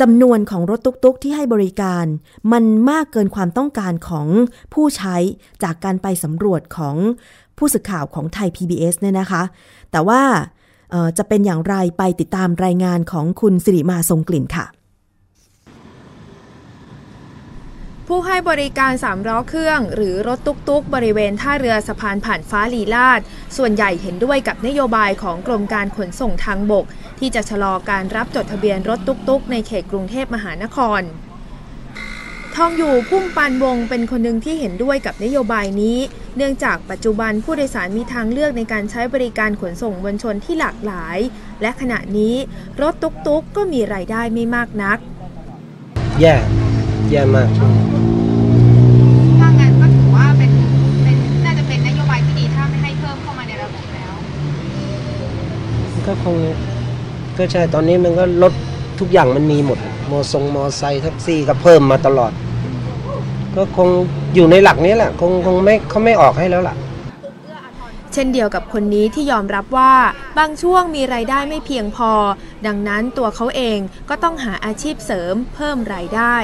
[0.00, 2.04] จำนวนของรถตุ๊กๆ ที่ให้บริการ
[2.52, 4.26] มันมากเกินความต้องการของ
[4.74, 5.16] ผู้ใช้
[5.62, 6.96] จากการไปสำรวจของ
[7.58, 9.42] ผู้สื่อข่าวของไทย PBS เนี่ยนะคะ
[9.92, 10.22] แต่ว่า
[11.18, 14.66] จะเป็นอย่างไรไปติดตามรายงานของคุณสิริมาทรงกลิ่นค่ะ
[18.08, 23.20] ผู้ให้บริการสามล้อเครื่อง หรือรถตุ๊กๆ บริเวณท่าเรือสะพานผ่านฟ้าลีลาด
[23.56, 26.84] ส่วนใหญ่เห็นด้วยกับนโยบายของกรมการขนส่งทางบก
[27.18, 31.00] ที่จะชะลอการรับจดทะเบียนรถตุ๊กๆ ในเขตกรุงเทพมหานคร
[32.56, 35.98] ทองอยู่พุ่มปานวงเป็นคนหนึ่งที่เห็นด้วยกับนโยบายนี้
[36.36, 41.18] เนื่องจากปัจจุบันผู้โดยสารมีทางเลือกในการใช้บริการขนส่งมวลชนที่หลากหลาย
[41.62, 42.34] และขณะนี้
[42.82, 44.98] รถตุกๆก็มีรายได้ไม่มากนัก
[46.20, 46.34] แย่
[47.10, 47.86] แย่มากช่วงนี้
[49.40, 50.52] ถ้างั้นก็ถือว่าเป็น
[51.02, 54.14] เป็นน่าจะเป็นนโยบายที่ดีถ้าไม่ให้เพิ่มเข้ามาในระบบแล้ว
[56.06, 56.36] ก็คง
[57.38, 58.52] ก็ใช่ตอนนี้มันก็รถ
[59.00, 62.32] ทุกอย่างมันมีหมดม อทรงมอไซค์แท็กซี่ก็เพิ่มมาตลอด
[63.56, 63.88] ก็คง
[64.34, 66.76] อยู่ในหลักนี้แหละ คงคงไม่เขาไม่ออกให้แล้วล่ะ
[68.12, 69.94] เช่นเดียวกับคนนี้ที่ยอมรับว่า
[70.38, 72.12] บางช่วงมีรายได้ไม่เพียงพอ
[72.66, 76.36] ดังนั้นตัวเขาเองก็ต้องหาอาชีพเสริมเพิ่มรายได้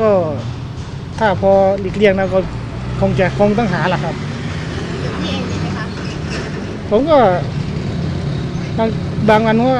[0.00, 0.10] ก็
[1.18, 2.38] ถ้าพอหลีกเลี่ยงนะก็
[3.00, 4.14] คงจะคงต้องหาแหละครับ
[5.22, 5.84] พี่เองมีไหมคะ
[6.90, 7.18] ผมก็
[8.78, 8.88] บาง
[9.28, 9.76] บางวันว่า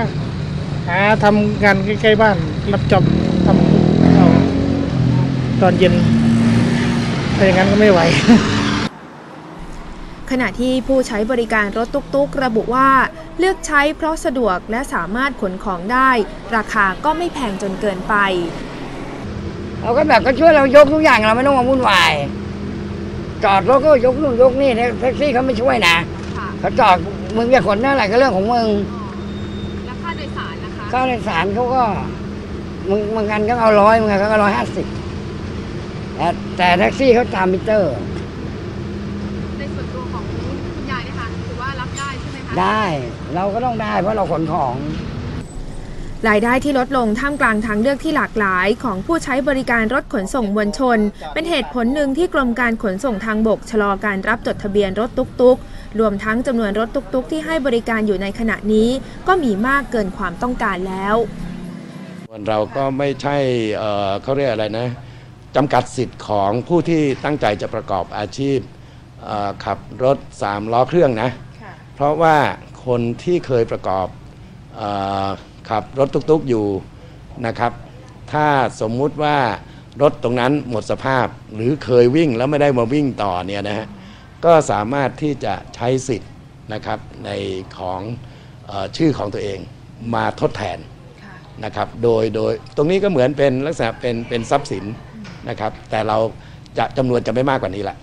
[0.89, 2.37] หาทำงานใกล้ๆบ้าน
[2.73, 3.05] รับจอบ
[3.47, 4.27] ทำเอา
[5.61, 5.95] ตอนเย็น
[7.37, 8.01] ถ้าอย่างนั้นก็ไม่ไหว
[10.31, 12.89] ขณะที่ผู้ใช้บริการรถตุกๆ ระบุว่า
[13.39, 16.11] เลือกใช้เพราะสะดวกและสามารถขนของได้
[16.57, 18.15] ราคาก็ไม่แพงจนเกินไป
[19.81, 22.13] เราก็แบบก็ช่วยเรายกทุกอย่างเราไม่ต้องมาวุ่นวาย
[23.45, 25.97] จอดรถก็ยกนู่นยกนี่แท็กซี่เขาไม่ช่วยนะ
[26.39, 26.97] ค่ะเขาจอด
[27.37, 28.69] มึงจะขนเท่าไหร่ก็เรื่องของมึง
[29.87, 31.83] แล้วค่าโดยสารนะคะค่าโดยสารเขาก็
[32.89, 34.87] มึงบางกันก็เอาร้อยบางกันก็ร้อยห้าสิบ
[36.17, 36.27] แต่
[36.57, 37.95] แต่แท็กซี่เขาตามมิเตอร์
[39.59, 42.83] ในส่วนตัวของคุณยายนะคะถือว่ารับได้ใช่ไหมคะได้
[43.35, 44.75] เราก็ต้องได้เพราะเราขนของ
[46.29, 50.99] รายได้ที่ลดลงท่ามกลางทางเลือกที่หลากหลาย ของผู้ใช้บริการรถขนส่งมวลชน
[51.35, 58.89] เป็นเหตุผลหนึ่งที่กรมการขนส่งทางบกชะลอการรับจดทะเบียนรถตุกๆ รวมทั้งจำนวนรถตุกๆ ที่ให้บริการอยู่ในขณะนี้
[59.29, 61.17] ก็มีมากเกินความต้องการแล้ว
[62.49, 63.37] เราก็ไม่ใช่
[63.77, 64.89] เอ่อเขาเรียกอะไรนะ
[65.57, 68.59] จำกัดสิทธิ์ของผู้ที่ตั้งใจจะประกอบอาชีพ
[69.25, 71.31] เอ่อขับรถสามล้อเครื่องนะ
[71.95, 72.37] เพราะว่า
[72.87, 74.07] คนที่เคยประกอบ
[74.77, 74.83] เอ
[75.27, 75.29] อ
[75.71, 76.67] ขับรถตุกๆอยู่
[77.47, 77.73] นะครับ
[78.33, 78.47] ถ้า
[78.81, 79.37] สมมุติว่า
[80.03, 83.87] รถตรงนั้นหมดสภาพหรือเคยวิ่งแล้วไม่ได้มาวิ่งต่อเนี่ยนะฮะ
[84.45, 86.31] ก็สามารถที่จะใช้สิทธิ์
[86.73, 87.31] นะครับใน
[87.79, 88.01] ของ
[88.67, 89.59] เออชื่อของตัวเอง
[90.15, 90.79] มาทดแทน
[91.65, 94.85] นะครับโดยโดยตรงนี้ก็เหมือนเป็นลักษณะเป็นเป็นทรัพย์สิน
[95.49, 96.19] นะครับแต่เรา
[96.79, 97.97] จะจำนวนจะไม่มากกว่านี้ละ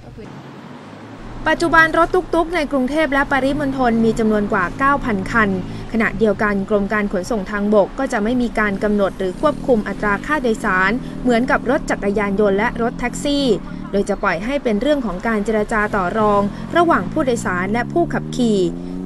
[1.47, 4.65] ปัจจุบันรถตุกๆ ในกรุงเทพและปริมณฑลมีจำนวนกว่า
[4.97, 5.49] 9,000 คัน
[5.93, 10.91] ขณะเดียวกันกรมการขนส่งทางบกก็จะไม่มีการกำหนดหรือควบคุมอัตราค่าโดยสาร
[11.23, 13.45] เหมือนกับรถจักรยานยนต์และรถแท็กซี่
[13.91, 16.41] โดยจะปล่อยให้เป็นเรื่องของการเจรจาต่อรอง
[16.78, 18.60] ระหว่างผู้โดยสารและผู้ขับขี่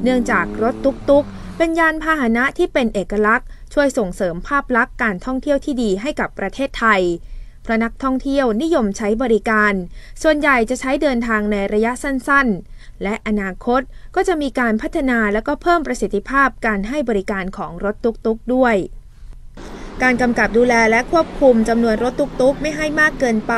[0.04, 0.76] เนื่องจากรถ
[1.10, 7.02] ตุกๆ เป็นยานพาหนะที่เป็นเอกลักษณ์ ช่วยส่งเสริมภาพลักษณ์การท่องเที่ยวที่ดีให้กับประเทศไทย
[7.64, 9.74] เพราะนักท่องเที่ยวนิยมใช้บริการ
[10.24, 13.82] ส่วนใหญ่จะใช้เดินทางในระยะสั้นๆ และอนาคต
[14.16, 18.76] ก็จะมีการพัฒนาและก็เพิ่มประสิทธิภาพการให้บริการของรถตุกๆ ด้วย
[20.02, 23.56] การกำกับดูแลและควบคุมจำนวนรถตุกๆ ไม่ให้มากเกินไป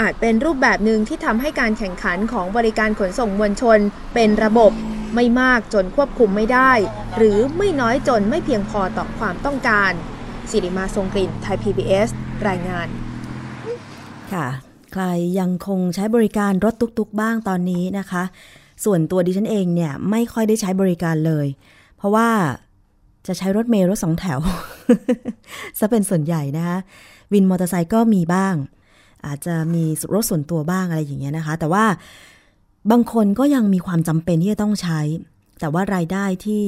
[0.00, 3.78] อาจเป็นรูปแบบหนึ่งที่ทำให้การแข่งขันของบริการขนส่งมวลชน
[4.14, 4.72] เป็นระบบ
[5.14, 6.72] ไม่มากจนควบคุมไม่ได้
[7.16, 9.92] หรือไม่น้อยจนไม่เพียงพอต่อความต้องการ
[10.50, 12.08] สิริมาทรงกลิ่นไทย PBS
[12.48, 12.88] รายงาน
[14.32, 14.48] ค่ะ
[14.92, 15.04] ใคร
[15.40, 18.22] ยังคงใช้บริการรถตุกๆ บ้างตอนนี้นะคะ
[18.84, 21.46] ส่วนตัวดิฉันเองเนี่ยไม่ค่อยได้ใช้บริการเลย
[21.96, 22.28] เพราะว่า
[23.26, 24.38] จะใช้รถเมล์รถสองแถว
[25.78, 26.78] ซะเป็นส่วนใหญ่นะคะ
[27.32, 28.54] วินมอเตอร์ไซค์ก็มีบ้าง
[29.26, 31.84] อาจจะมีรถส่วนตัวบ้างอะไรอย่างเงี้ยนะคะ แต่ว่า
[32.90, 35.00] บางคนก็ยังมีความจำเป็นที่จะต้องใช้
[35.60, 36.64] แต่ว่ารายได้ที่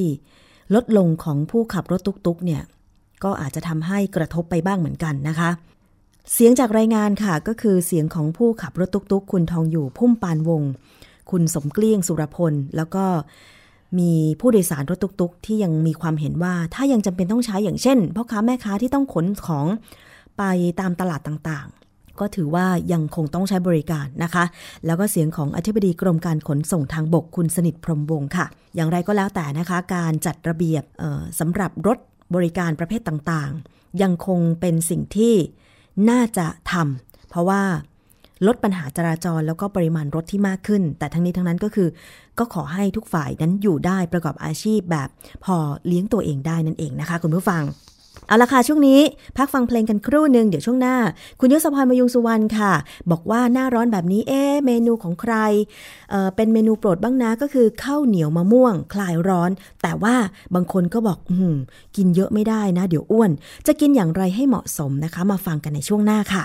[0.75, 2.63] ลดลงของผู้ขับรถตุกๆ เนี่ย
[3.25, 5.51] ก็อาจจะทำให้กระทบไปบ้างเหมือนกันนะคะ
[6.33, 10.63] เสียงจากรายงานค่ะก็คือเสียงของผู้ขับรถตุกๆ คุณทองอยู่พุ่มปานวง
[11.31, 13.05] คุณสมเกลี้ยงสุรพล แล้วก็
[13.99, 19.67] มีผู้โดยสารรถตุกๆ ที่ยังมีความเห็นว่าถ้ายังจำเป็นต้องใช้อย่างเช่นพ่อค้าแม่ค้าที่ต้องขนของ
[20.39, 20.43] ไป
[20.81, 24.45] ตามตลาดต่างๆ ก็ถือว่ายังคงต้องใช้บริการนะคะ
[24.87, 30.85] แล้วก็เสียงของอธิบดีกรมการขนส่งทางบกคุณสนิทพรหมวงศ์ค่ะ อย่างไรก็แล้วแต่นะคะ การจัดระเบียบ
[31.41, 31.99] สำหรับรถ
[32.35, 35.35] บริการประเภทต่างๆ ยังคงเป็นสิ่งที่
[36.11, 37.63] น่าจะทำเพราะว่า
[38.47, 41.89] ลดปัญหาจราจรแล้วก็ปริมาณรถที่มากขึ้น แต่ทั้งนี้ทั้งนั้นก็คือ
[42.39, 45.09] ก็ขอให้ทุกฝ่ายนั้นอยู่ได้ประกอบอาชีพแบบ
[45.45, 47.65] พอเลี้ยงตัวเองได้นั่นเองนะคะ คุณผู้ฟัง
[48.27, 49.01] เอาละค่ะช่วงนี้
[49.37, 50.97] พักฟังเพลงกันครู่หนึ่งเดี๋ยวช่วงหน้า
[51.41, 52.73] คุณยศพรมายุงสุวรรณค่ะ
[53.11, 55.35] บอกว่าหน้าร้อนแบบนี้เอ๊เมนูของใคร
[56.11, 59.51] เเป็นเมนูโปรดบ้างนะก็คือข้าวเหนียวมะม่วง คลายร้อน
[59.83, 60.17] แต่ว่า
[60.55, 61.33] บางคนก็บอกอ
[61.97, 63.31] กินเยอะไม่ได้นะ เดี๋ยวอ้วน
[63.67, 66.45] จะกินอย่างไรให้เหมาะสมนะคะ มาฟังกันในช่วงหน้าค่ะ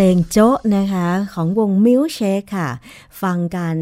[0.00, 2.68] ลงโจ๊ะนะคะของวงมิวเชคค่ะ
[3.22, 3.76] ฟังกัน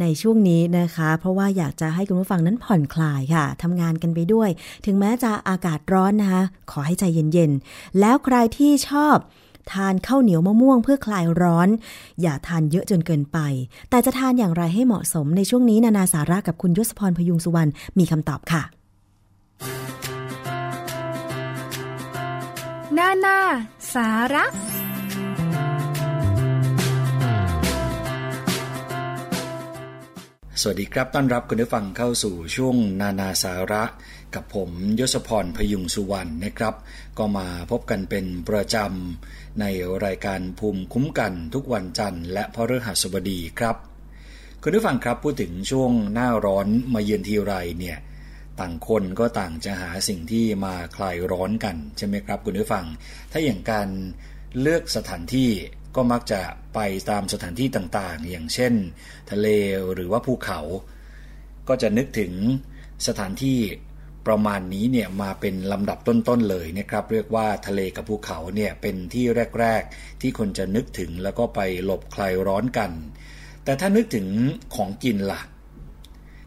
[0.00, 4.50] ในช่วงนี้นะคะ เพราะว่าอยากจะให้คุณผู้ฟังนั้นผ่อนคลายค่ะทำงานกันไปด้วย
[4.86, 9.16] ถึงแม้จะอากาศร้อนนะคะ ขอให้ใจเย็นๆ แล้วใครที่ชอบ
[9.72, 11.68] ทานข้าวเหนียวมะม่วงเพื่อคลายร้อน
[12.22, 13.38] อย่าทานเยอะจนเกินไป
[13.90, 18.62] แต่จะทานอย่างไรให้เหมาะสมในช่วงนี้นานาสาระกับคุณยศพรพยุงสุวรรณมีคำตอบค่ะ
[22.98, 23.38] นานา
[23.94, 24.44] สาระ
[30.60, 33.84] สวัสดีครับต้อนรับคุณผู้ฟังเข้าสู่ช่วงนานาสาระ
[34.34, 36.74] กับผมยศพรพยุงสุวรรณนะครับ
[37.18, 39.64] ก็มาพบกันเป็นประจำ ใน
[40.04, 43.76] รายการภูมิคุ้มกันทุกวันจันทร์และพฤหัสบดีครับ
[44.62, 47.98] คุณผู้ฟังครับพูดถึงช่วงหน้าร้อนมาเยือนทีไรเนี่ย
[48.60, 52.84] ต่างคนก็ต่างจะหาสิ่งที่มาคลายร้อนกันใช่ไหมครับคุณผู้ฟัง
[53.32, 53.88] ถ้าอย่างการ
[54.60, 55.50] เลือกสถานที่
[55.96, 56.40] ก็มักจะ
[56.74, 56.78] ไป
[57.10, 58.74] ตามสถานที่ต่างๆ อย่างเช่น
[59.30, 59.46] ทะเล
[59.94, 60.60] หรือว่าภูเขา
[61.68, 62.32] ก็จะนึกถึง
[63.06, 63.58] สถานที่
[64.26, 69.24] ประมาณนี้เนี่ยมาเป็นลำดับต้นๆเลยนะครับ เรียกว่าทะเลกับภูเขาเนี่ยเป็นที่
[69.60, 72.90] แรก ๆ ที่คนจะนึกถึงแล้วก็ไปหลบคลายร้อนกัน
[73.64, 74.26] แต่ถ้านึกถึง
[74.74, 75.40] ของกินละ่ะ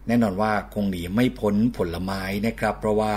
[0.07, 3.13] แน่นอนว่าคงหนีไม่พ้นผลไม้นะครับ เพราะว่า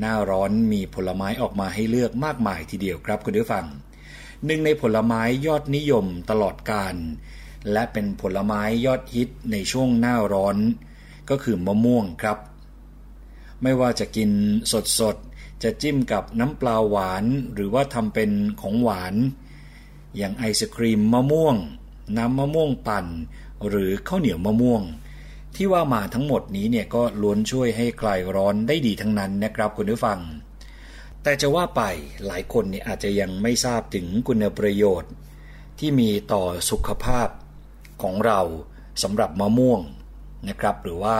[0.00, 3.66] หน้าร้อนมีผลไม้ออกมาให้เลือกมากมายทีเดียวครับคุณผู้ฟัง
[4.46, 6.94] หนึ่งในผลไม้ยอดนิยมตลอดการ
[7.72, 10.56] และเป็นผลไม้ยอดฮิตในช่วงหน้าร้อน
[11.30, 12.38] ก็คือมะม่วงครับ
[13.62, 14.30] ไม่ว่าจะกิน
[14.98, 17.24] สดๆจะจิ้มกับน้ำปลาหวาน
[17.54, 19.14] หรือว่าทำเป็นของหวาน
[20.16, 21.56] อย่างไอศครีมมะม่วง
[22.16, 23.06] น้ำมะม่วงปั่น
[23.68, 24.82] หรือข้าวเหนียวมะม่วง
[25.54, 30.18] ที่ว่ามาทั้งหมดนี้เนี่ยก็ล้วนช่วยให้คลายร้อนได้ดีทั้งนั้นนะครับคุณผู้ฟัง
[31.22, 31.82] แต่จะว่าไป
[32.26, 35.12] หลายคนเนี่ยอาจจะยังไม่ทราบถึงคุณประโยชน์
[35.78, 37.28] ที่มีต่อสุขภาพ
[38.02, 38.40] ของเรา
[39.02, 39.80] สำหรับมะม่วง
[40.48, 41.18] นะครับ หรือว่า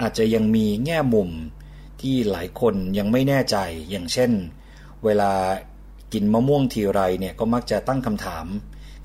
[0.00, 1.30] อาจจะยังมีแง่มุม
[2.00, 3.56] ที่หลายคนยังไม่แน่ใจ
[3.90, 4.30] อย่างเช่น
[5.04, 5.32] เวลา
[6.12, 8.46] กินมะม่วงทีไรเนี่ยก็มักจะตั้งคำถาม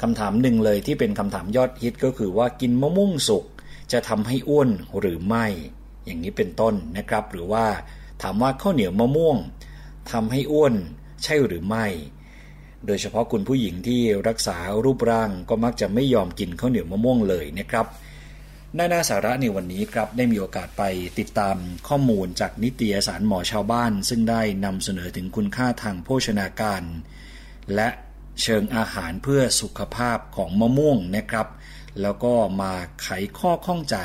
[0.02, 3.46] คำถามหนึ่งเลยที่เป็นคำถามยอดฮิตก็คือว่ากินมะม่วงสุก
[3.92, 4.70] จะทำให้อ้วน
[5.00, 5.46] หรือไม่
[6.06, 7.66] อย่างนี้เป็นต้นนะครับ หรือว่า
[8.22, 9.38] ถามว่าข้าวเหนียวมะม่วง
[10.12, 10.76] ทำให้อ้วน
[11.24, 11.86] ใช่หรือไม่
[12.86, 17.86] โดยเฉพาะคุณผู้หญิงที่รักษารูปร่างก็มักจะไม่ยอมกินข้าวเหนียวมะม่วงเลยนะครับ
[18.76, 20.84] หน้านาสาระในวันนี้ครับได้มีโอกาสไป
[21.20, 26.84] ติดตามข้อมูลจากนิตยสารหมอชาวบ้าน ซึ่งได้นำเสนอถึงคุณค่าทางโภชนาการ
[27.76, 27.90] และ
[28.42, 31.48] เชิงอาหารเพื่อสุขภาพของมะม่วงนะครับ
[32.02, 33.98] แล้วก็มาไขข้อข้องใจ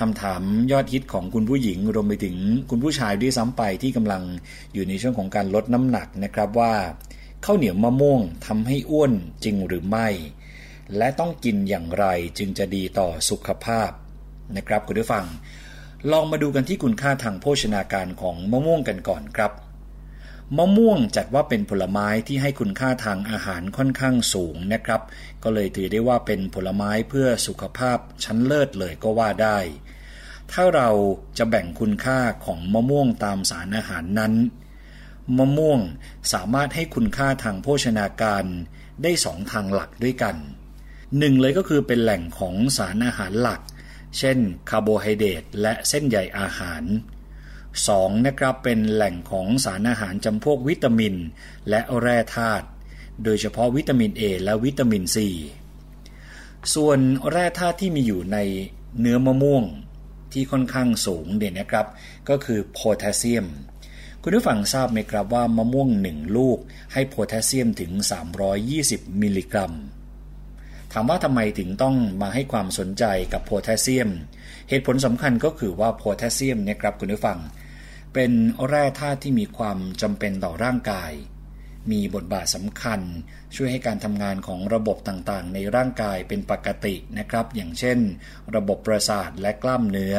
[0.00, 2.36] คำถามยอดฮิตของคุณผู้หญิง รวมไปถึง
[2.70, 4.22] คุณผู้ชายด้วยซ้ำไปที่กำลัง
[4.74, 6.74] อยู่ในช่วงของการลดน้ำหนักนะครับว่า
[7.44, 9.12] ข้าวเหนียวมะม่วงทำให้อ้วน
[9.44, 10.08] จริงหรือไม่
[10.96, 12.04] และต้องกินอย่างไร
[12.38, 13.90] จึงจะดีต่อสุขภาพ
[14.56, 15.26] นะครับคุณผู้ฟัง
[16.10, 19.52] ลองมาดูกันที่คุณค่าทางโภชนาการของมะม่วงกันก่อนครับ
[20.56, 25.00] มะม่วงจัดว่าเป็นผลไม้ที่ให้คุณค่าทางอาหารค่อนข้างสูงนะครับ
[25.42, 29.58] ก็เลยถือได้ว่าเป็นผลไม้เพื่อสุขภาพชั้นเลิศเลยก็ว่าได้
[30.52, 30.90] ถ้าเรา
[31.38, 34.34] จะแบ่งคุณค่าของมะม่วงตามสารอาหารนั้น
[35.38, 35.80] มะม่วง
[36.32, 38.44] สามารถให้คุณค่าทางโภชนาการ
[39.02, 40.36] ได้สองทางหลักด้วยกัน
[41.18, 43.60] หนึ่งเลยก็คือเป็นแหล่งของสารอาหารหลัก
[44.18, 44.38] เช่น
[44.70, 46.82] คาร์โบไฮเดรตและเส้นใยอาหาร
[47.54, 48.26] 2.
[48.26, 51.14] นะครับเป็นแหล่งของสารอาหารจำพวกวิตามิน
[51.68, 52.66] และแร่ธาตุ
[53.24, 55.16] โดยเฉพาะวิตามิน A และวิตามิน C
[56.74, 56.98] ส่วน
[57.30, 58.38] แร่ธาตุที่มีอยู่ใน
[59.00, 59.64] เนื้อมะม่วง
[60.32, 61.86] ที่ค่อนข้างสูงเด่นนะครับ
[62.28, 63.46] ก็คือโพแทสเซียม
[64.22, 66.58] คุณผู้ฟังทราบไหมครับว่ามะม่วงหนึ่งลูก
[66.92, 67.92] ให้โพแทสเซียมถึง
[68.56, 69.72] 320 มิลลิกรัม
[70.92, 74.08] ถามว่าทำไมถึงต้องมาให้ความสนใจกับโพแทสเซียม
[74.68, 77.38] เหตุผลสำคัญก็คือว่าโพแทสเซียมเนี่ยครับคุณผู้ฟัง
[78.14, 78.32] เป็น
[78.68, 81.12] แร่ธาตุที่มีความจำเป็นต่อร่างกาย
[81.90, 83.00] มีบทบาทสำคัญ
[83.54, 87.98] ช่วยให้การทำงานของระบบต่างๆ ในร่างกายเป็นปกตินะครับ อย่างเช่น
[88.54, 90.16] ระบบประสาทและกล้ามเนื้อ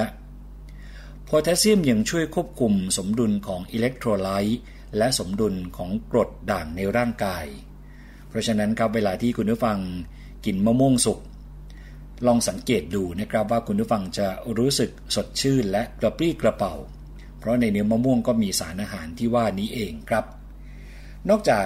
[1.25, 4.59] โพแทสเซียมยังช่วยควบคุมสมดุลของอิเล็กโทรไลต์
[4.97, 7.45] และสมดุลของกรดด่างในร่างกาย
[8.29, 9.79] เพราะฉะนั้นครับเวลาที่คุณผู้ฟัง
[10.45, 11.19] กินมะม่วงสุก
[12.27, 14.27] ลองสังเกตดูนะครับว่าคุณผู้ฟังจะ
[14.57, 16.73] รู้สึกสดชื่นและกระปรี้กระเป๋า
[17.39, 20.25] เพราะในเนื้อมะม่วงก็มีสารอาหารที่ว่านี้เองครับ
[21.29, 21.65] นอกจาก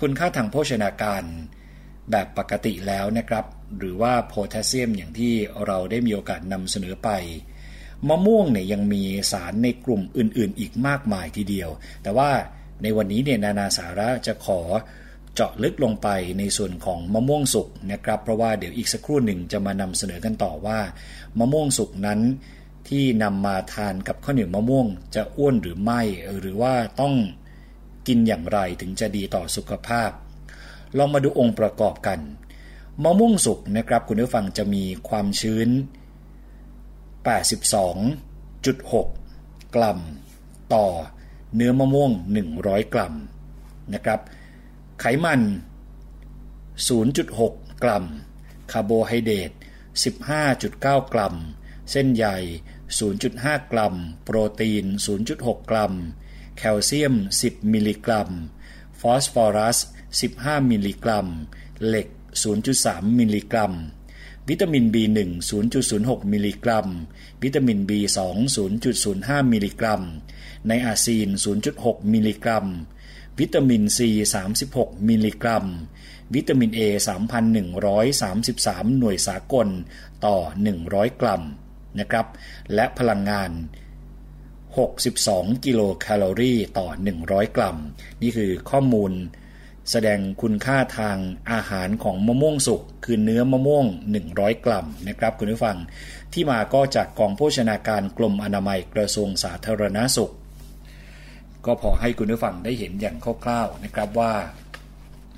[0.00, 1.22] คุณค่าทางโภชนาการ
[2.10, 3.44] แบบปกติแล้วนะครับ
[3.78, 5.34] หรือว่าโพแทสเซียมอย่างที่
[5.66, 7.10] เราได้มีโอกาสนำเสนอไป
[8.08, 11.70] มะม่วงเนี่ยยังมีสารในกลุ่มอื่นๆ อีกมากมายทีเดียว
[12.02, 12.30] แต่ว่า
[12.82, 14.60] ในวันนี้เนี่ยนานาสาระจะขอ
[15.34, 20.78] เจาะลึกลงไปในส่วนของมะม่วงสุกนะครับ เพราะว่าเดี๋ยวอีกสักครู่หนึ่งจะมานำเสนอกันต่อว่า
[21.38, 22.20] มะม่วงสุกนั้น
[22.88, 26.00] ที่นำมาทานกับข้าวเหนียวมะม่วงจะอ้วนหรือไม่
[26.38, 27.14] หรือว่าต้อง
[28.06, 30.10] กินอย่างไรถึงจะดีต่อสุขภาพ
[30.96, 32.20] ลองมาดูองค์ประกอบกัน
[33.02, 35.68] มะม่วงสุกนะครับคุณผู้ฟังจะมีความชื้น
[37.32, 39.98] 82.6 กรัม
[40.74, 40.86] ต่อ
[41.54, 42.10] เนื้อมะม่วง
[42.52, 43.14] 100 กรัม
[43.94, 44.20] นะครับ
[45.00, 45.40] ไขมัน
[47.00, 48.04] 0.6 กรัม
[48.72, 49.50] คาร์โบไฮเดรต
[50.32, 51.34] 15.9 กรัม
[51.90, 52.26] เส้นใย
[53.00, 53.94] 0.5 กรัม
[54.24, 54.84] โปรตีน
[55.28, 55.92] 0.6 กรัม
[56.56, 58.28] แคลเซียม 10 มิลลิกรัม
[59.00, 59.78] ฟอสฟอรัส
[60.24, 61.26] 15 มิลลิกรัม
[61.86, 62.08] เหล็ก
[62.62, 63.72] 0.3 มิลลิกรัม
[64.48, 65.18] วิตามิน B1
[65.78, 66.86] 0.06 มิลลิกรัม
[67.42, 68.18] วิตามิน B2
[68.82, 70.02] 0.05 มิลลิกรัม
[70.66, 71.28] ไนอาซีน
[71.70, 72.66] 0.6 มิลลิกรัม
[73.38, 74.00] วิตามิน C
[74.54, 75.64] 36 มิลลิกรัม
[76.34, 76.80] วิตามิน A
[77.88, 79.68] 3,133 หน่วยสากล
[80.24, 80.36] ต่อ
[80.78, 81.42] 100 กรัม
[81.98, 82.26] นะครับ
[82.74, 83.50] และพลังงาน
[84.74, 86.88] 62 กิโลแคลอรี่ต่อ
[87.22, 87.76] 100 กรัม
[88.22, 89.12] นี่คือข้อมูล
[89.90, 91.16] แสดงคุณค่าทาง
[91.52, 93.86] อาหารของมะม่วงสุกคือเนื้อมะม่วง
[94.24, 95.76] 100 กรัมนะครับคุณผู้ฟัง
[96.32, 100.32] ที่มาก็จากกองโภชนาการกรมอนามัยกระทรวงสาธารณาสุข
[101.66, 104.34] ก็พอให้คุณผู้ฟังได้เห็นอย่างคร่าวๆนะครับว่า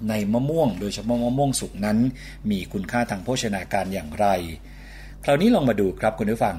[0.09, 1.99] ในมะม่วง โดยเฉพาะมะม่วงสุกนั้น
[2.51, 4.26] มีคุณค่าทางโภชนาการอย่างไร
[5.24, 6.57] คราวนี้ลองมาดูครับคุณผู้ฟัง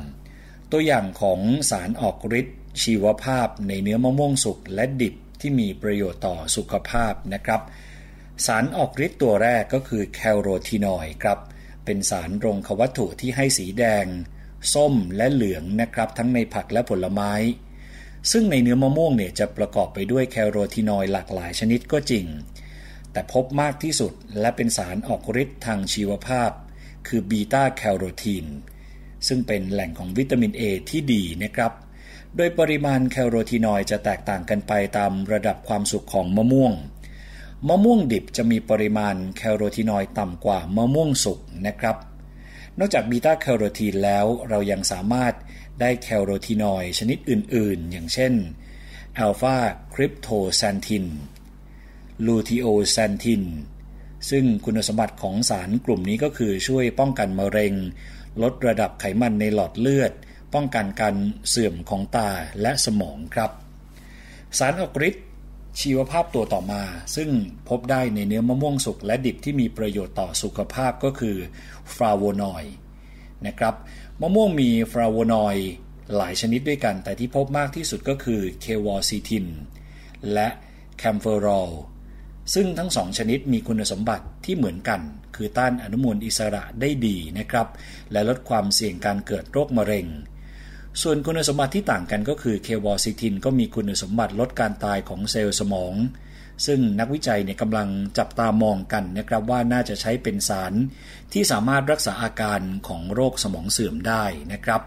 [0.71, 7.61] ตัวอย่างของสารออกฤทธิ์ ชีวภาพในเนื้อมะม่วงสุกและดิบที่มีประโยชน์ต่อสุขภาพนะครับ
[8.45, 11.39] สารออกฤทธิ์ตัวแรกก็คือแคลโรทีนอยครับ
[11.86, 14.05] เป็นสารรงควัตถุที่ให้สีแดง
[14.73, 17.34] ส้มและเหลืองนะครับ ทั้งในผักและผลไม้
[18.32, 22.26] ซึ่งในเนื้อมะม่วงเนี่ยจะประกอบไปด้วยแคลโรทีนอยหลากหลายชนิดก็จริง
[23.11, 26.51] แต่พบมากที่สุดและเป็นสารออกฤทธิ์ทางชีวภาพ
[27.07, 28.45] คือบีตาแคลโรทีน
[29.28, 31.71] ซึ่งเป็นแหล่งของวิตามิน A ที่ดีนะครับ
[32.38, 36.74] โดยปริมาณแคลโรทีนอยจะแตกต่างกันไปตามระดับความสุขของมะม่วง
[37.68, 41.98] มะม่วงดิบจะมีปริมาณแคลโรทีนอยต่ำกว่ามะม่วงสุกนะครับ
[42.80, 45.34] นอกจากบีตาแคลโรทีนแล้วเรายังสามารถ
[45.80, 48.34] ได้แคลโรทีนอยชนิดอื่นๆ อย่างเช่น
[49.18, 49.58] อัลฟา
[49.94, 51.06] คริปโตแซนทิน
[52.28, 53.44] ลูทีโอแซนทิน
[54.30, 57.74] ซึ่งคุณสมบัติของสารกลุ่มนี้ก็คือช่วยป้องกันมะเร็ง
[58.42, 60.12] ลดระดับไขมันในหลอดเลือด
[60.56, 61.16] ป้องกันการ
[61.49, 62.30] เสื่อมของตา
[62.62, 63.51] และสมองครับ
[64.58, 65.26] สารออกฤทธิ์
[65.82, 66.84] ชีวภาพตัวต่อมา
[67.16, 67.30] ซึ่ง
[67.70, 71.38] พบได้ในเนื้อมะม่วงสุกและดิบที่มีประโยชน์ต่อสุขภาพก็คือ
[71.93, 72.76] ฟลาโวนอยด์
[73.47, 73.76] นะครับ
[74.22, 75.70] มะม่วงมีฟลาโวนอยด์
[76.16, 79.45] หลายชนิดด้วยกัน แต่ที่พบมากที่สุดก็คือเควอซิทิน
[80.34, 80.47] และ
[80.97, 81.72] แคมเฟอรอล
[82.53, 85.01] ซึ่งทั้งสองชนิดมีคุณสมบัติที่เหมือนกัน
[85.36, 87.68] คือต้านอนุมูลอิสระได้ดีนะครับ
[88.12, 90.08] และลดความเสี่ยงการเกิดโรคมะเร็ง
[91.02, 95.96] ส่วนคุณสมบัติที่ต่างกันก็คือเควอซิทินก็มีคุณสมบัติลดการตายของเซลล์สมอง
[96.66, 100.74] ซึ่งนักวิจัยเนี่ยกำลังจับตามองกันนะครับว่าน่าจะใช้เป็นสาร
[101.34, 104.82] ที่สามารถรักษาอาการของโรคสมองเสื่อมได้นะครับ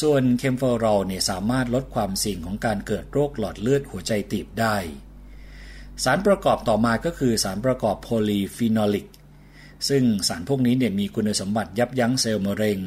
[0.00, 4.76] ส่วนแคมเฟอรอลเนี่ยสามารถลดความเสี่ยงของการเกิดโรคหลอดเลือดหัวใจตีบได้
[6.04, 9.06] สารประกอบต่อมาก็คือสารประกอบโพลีฟีนอลิก
[9.88, 12.80] ซึ่งสารพวกนี้เนี่ยมีคุณสมบัติยับยั้งเซลล์มะเร็ง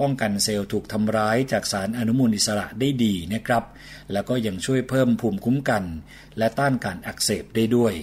[0.00, 3.64] ป้องกันเซลล์ถูกทำร้ายจากสารอนุมูลอิสระได้ดีนะครับ
[4.12, 5.84] แล้วก็ยังช่วยเพิ่มภูมิคุ้มกัน
[6.38, 7.94] และต้านการอักเสบได้ด้วย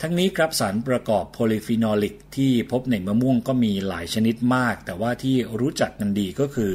[0.00, 6.72] ทั้งนี้ครับสารประกอบ polyphenolic ที่พบในมะม่วงก็มีหลายชนิดมาก แต่ว่าที่รู้จักกันดีก็คือ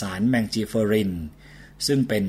[0.00, 1.12] สาร mangiferin
[1.86, 2.24] ซึ่งเป็น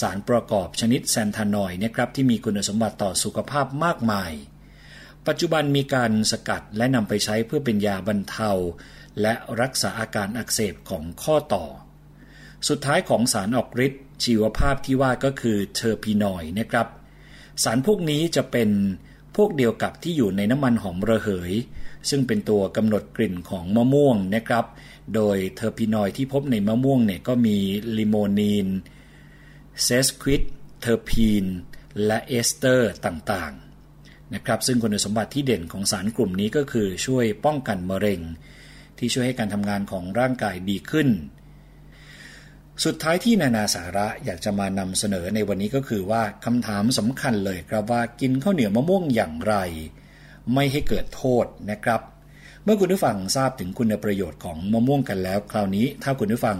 [0.00, 4.32] สารประกอบชนิด xanthonoid นะครับที่มีคุณสมบัติต่อสุขภาพมากมาย
[5.26, 8.50] ปัจจุบันมีการสกัดและนำไปใช้เพื่อเป็นยาบรรเทา
[9.20, 11.64] และรักษาอาการอักเสบของข้อต่อ
[12.68, 16.86] สุดท้ายของสารออกฤทธิ์ชีวภาพที่ว่าก็คือ terpenoid นะครับ
[17.64, 18.70] สารพวกนี้จะเป็น
[19.36, 21.52] พวกเดียวกับที่อยู่ในน้ำมันหอมระเหย
[22.10, 24.64] ซึ่งเป็นตัวกำหนดกลิ่นของมะม่วงนะครับ
[25.14, 27.56] โดย terpenoid ที่พบในมะม่วงเนี่ยก็มี
[27.98, 31.44] limonene sesquiterpene
[32.06, 33.65] และ ester ต่างๆ
[34.34, 38.20] นะครับซึ่งคุณสมบัติที่เด่นของสารกลุ่มนี้ก็คือช่วยป้องกันมะเร็ง
[38.98, 41.08] ที่ช่วยให้การทำงานของร่างกายดีขึ้น
[42.84, 49.54] สุดท้ายที่นานาสาระอยากจะมานำเสนอในวันนี้ก็คือว่าคำถามสำคัญเลยครับว่ากินข้าวเหนียวมะม่วงอย่างไร
[50.54, 52.00] ไม่ให้เกิดโทษนะครับ
[52.68, 56.58] เมื่อคุณผู้ฟังทราบถึงคุณประโยชน์ของมะม่วงกันแล้ว คราวนี้ถ้าคุณผู้ฟัง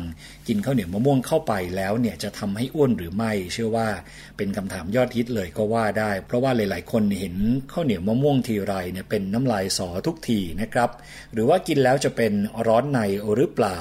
[0.48, 3.88] กินข้าวเหนียวมะม่วงเข้าไปแล้วเนี่ยจะทำให้อ้วนหรือไม่ เชื่อว่า
[4.36, 7.34] เป็นคำถามยอดฮิตเลยก็ว่าได้ เพราะว่าหลาย ๆ คนเห็น
[7.72, 10.90] ข้าวเหนียวมะม่วงทีไรเนี่ยเป็นน้ำลายสอทุกทีนะครับ
[11.32, 12.32] หรือว่ากินแล้วจะเป็น
[12.66, 12.98] ร้อนใน
[13.34, 13.78] หรือเปล่า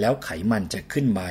[0.00, 1.22] แล้วไขมันจะขึ้นไหม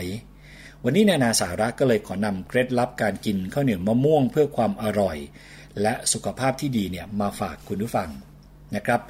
[0.84, 5.18] วันนี้นานาสาระก็เลยขอนำเคล็ดลับการกินข้าวเหนียวมะม่วงเพื่อความอร่อย
[5.82, 8.12] และสุขภาพที่ดีเนี่ยมาฝากคุณผู้ฟัง
[8.76, 9.02] นะครับ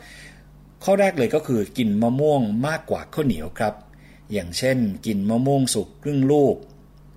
[0.84, 3.74] ข้อแรกเลยก็คือกินมะม่วงมากกว่าข้าวเหนียวครับ
[4.34, 6.56] อย่างเช่น กินมะม่วงสุกครึ่งลูก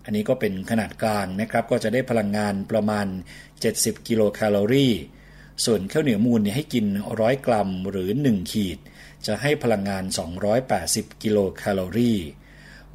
[0.05, 3.07] อันนี้ก็เป็นขนาดกลางนะครับ ก็จะได้พลังงานประมาณ
[3.57, 4.95] 70 กิโลแคลอรี่
[5.65, 6.87] ส่วนข้าวเหนียวมูลเนี่ยให้กิน
[7.17, 8.79] 100กรัมหรือ 1 ขีด
[9.27, 10.05] จะให้พลังงาน
[10.63, 12.19] 280 กิโลแคลอรี่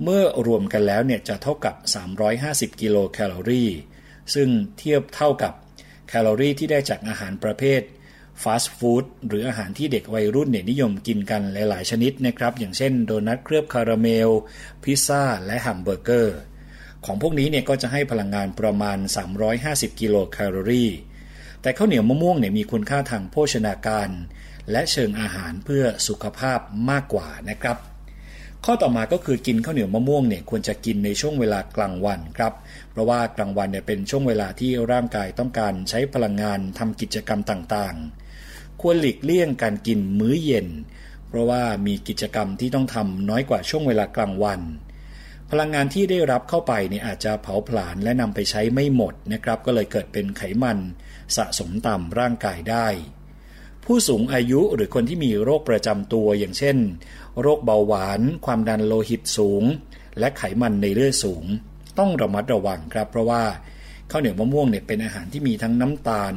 [0.04, 1.76] เมื่อรวมกันแล้วเนี่ยจะเท่ากับ
[2.74, 3.70] 350 กิโลแคลอรี่
[4.34, 5.54] ซึ่งเทียบเท่ากับ
[6.08, 7.82] แคลอรี่ที่ได้จากอาหารประเภท
[8.44, 14.30] ฟาสต์ฟู้ดหรืออาหารที่เด็กวัยรุ่นเนี่ยนิยมกินกันหลาย ๆ ชนิดนะครับ อย่างเช่นโดนัทเคลือบคาราเมล
[14.84, 16.38] พิซซ่า และแฮมเบอร์เกอร์
[17.06, 18.98] ของพวกนี้เนี่ยก็จะให้พลังงานประมาณ
[19.50, 20.92] 350 กิโลแคลอรี่
[21.62, 24.10] แต่ข้าวเหนียวมะม่วงเนี่ยมีคุณค่าทางโภชนาการ
[24.72, 26.60] และเชิงอาหารเพื่อสุขภาพ
[26.90, 27.78] มากกว่านะครับ
[28.66, 32.54] ข้อต่อมาก็คือกินข้าวเหนียวมะม่วงเนี่ยควรจะกินในช่วงเวลากลางวันครับ
[32.92, 38.27] เพราะว่ากลางวันเนี่ยเป็นช่วงเวลาที่ร่างกายต้องการใช้พลังงานทำกิจกรรมต่างๆ
[38.82, 40.68] ควรหลีกเลี่ยงการกินมื้อเย็น
[41.28, 44.62] เพราะว่ามีกิจกรรมที่ต้องทำน้อยกว่าช่วงเวลากลางวัน
[45.52, 50.78] พลังงานที่ได้รับเข้าไปเนี่ยอาจจะเผาผลาญและนำไปใช้ไม่หมดนะครับ ก็เลยเกิดเป็นไขมัน
[51.36, 52.88] สะสมต่ำร่างกายได้
[53.86, 56.78] ผู้สูงอายุหรือคนที่มีโรคประจำตัวอย่างเช่น
[57.42, 59.64] โรคเบาหวาน ความดันโลหิตสูง
[60.20, 61.44] และไขมันในเลือดสูง
[62.00, 63.44] ต้องระมัดระวังครับ เพราะว่า
[64.12, 66.34] ข้าวเหนียวมะม่วงเนี่ยเป็นอาหารที่มีทั้งน้ำตาล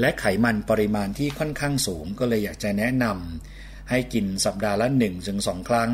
[0.00, 5.38] และไขมันปริมาณที่ค่อนข้างสูงก็เลยอยากจะแนะนำให้กินสัปดาห์ละ 1-2ถึง
[5.68, 5.90] ครั้ง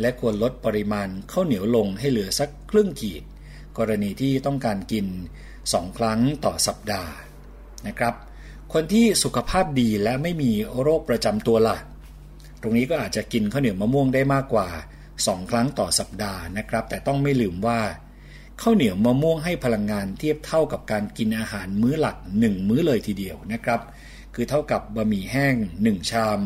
[0.00, 3.22] และควรลดปริมาณข้าวเหนียวลงให้เหลือสักครึ่งขีด
[3.78, 5.06] กรณีที่ต้องการกิน
[5.52, 7.12] 2 ครั้งต่อสัปดาห์
[7.86, 8.14] นะครับ
[8.72, 11.76] คนที่สุขภาพดีและไม่มีโรคประจำตัวล่ะ
[12.62, 14.68] ตรงนี้ก็อาจจะกินข้าวเหนียวมะม่วงได้มากกว่า
[15.10, 17.80] 2 ครั้งต่อสัปดาห์นะครับ แต่ต้องไม่ลืมว่า
[18.62, 23.80] ข้าวเหนียวมะม่วงให้พลังงานเทียบเท่ากับการกินอาหารมื้อหลัก 1 มื้อเลยทีเดียวนะครับ
[24.34, 25.54] คือเท่ากับบะหมี่แห้ง
[25.84, 26.40] 1 ชาม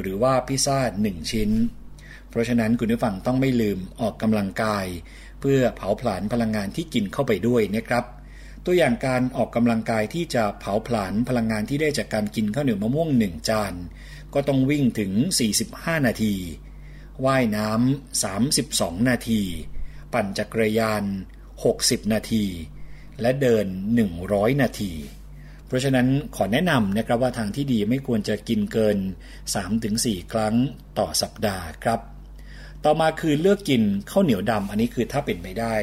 [0.00, 1.50] หรือว่าพิซซ่า 1 ชิ้น
[2.28, 4.86] เพราะฉะนั้นคุณผู้ฟังต้องไม่ลืมออกกำลังกาย
[5.40, 8.04] เพื่อเผาผลาญพลังงานที่กินเข้าไปด้วยนะครับ
[8.64, 13.74] ตัวอย่างการออกกำลังกายที่จะเผาผลาญพลังงานที่ได้จากการกินข้าวเหนียวมะม่วง 1 จาน
[14.34, 15.12] ก็ต้องวิ่งถึง
[15.58, 16.34] 45 นาที
[17.24, 19.42] ว่ายน้ำ32 นาที
[20.12, 21.02] ปั่นจักรยาน
[21.58, 22.44] 60 นาที
[23.20, 23.66] และเดิน
[24.14, 24.92] 100 นาที
[25.66, 28.98] เพราะฉะนั้นขอแนะนำนะครับว่าทางที่ดีไม่ควรจะกินเกิน
[29.68, 30.54] 3-4 ครั้ง
[30.98, 32.00] ต่อสัปดาห์ครับ
[32.84, 35.74] ต่อมาคือเลือกกินข้าวเหนียวดำอันนี้คือถ้าเป็นไปได้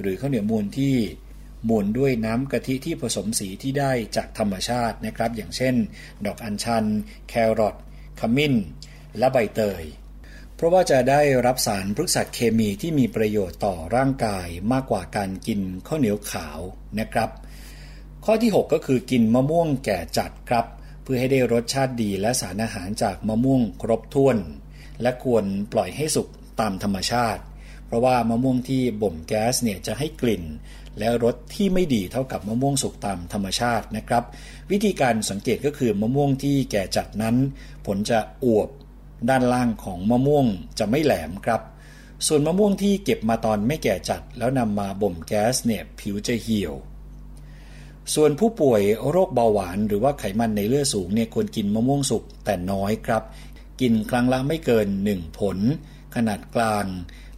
[0.00, 0.94] หรือข้าวเหนียวมูลที่
[1.68, 5.74] มูลด้วยน้ำกะทิที่ผสมสีที่ได้จากธรรมชาตินะครับ อย่างเช่น
[6.26, 6.84] ดอกอัญชัน
[7.28, 7.76] แครอท
[8.20, 8.54] ขมิ้น
[9.18, 9.82] และใบเตย
[10.56, 16.58] เพราะว่าจะได้รับสารพฤกษเคมีที่มีประโยชน์ต่อร่างกายมากกว่าการกินข้าวเหนียวขาว
[17.00, 17.30] นะครับ
[18.24, 20.66] ข้อที่ 6 ก็คือกินมะม่วงแก่จัดครับ
[21.02, 24.36] เพื่อให้ได้รสชาติดีและสารอาหารจากมะม่วงครบถ้วน
[25.02, 26.28] และควรปล่อยให้สุก
[26.60, 27.42] ตามธรรมชาติ
[27.86, 30.44] เพราะว่ามะม่วงที่บ่มแก๊สเนี่ยจะให้กลิ่น
[30.98, 34.24] และรสที่ไม่ดีเท่ากับมะม่วงสุกตามธรรมชาตินะครับ
[34.70, 37.36] วิธีการสังเกตก็คือมะม่วงที่แก่จัดนั้น
[37.86, 38.68] ผลจะอวบ
[39.28, 40.46] ด้านล่างของมะม่วง
[40.78, 41.62] จะไม่แหลมครับ
[42.26, 46.74] ส่วนมะม่วงที่เก็บมาตอนไม่แก่จัด แล้วนำมาบ่มแก๊สเนี่ยผิวจะเหี่ยว
[48.14, 53.22] ส่วนผู้ป่วยโรคเบาหวานหรือว่าไขมันในเลือดสูงเนี่ยควรกินมะม่วงสุกแต่น้อยครับ
[53.80, 55.58] กินครั้งละไม่เกิน 1 ผล
[56.14, 56.86] ขนาดกลาง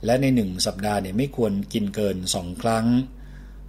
[0.04, 2.86] และใน 1 สัปดาห์เนี่ยไม่ควรกินเกิน 2 ครั้ง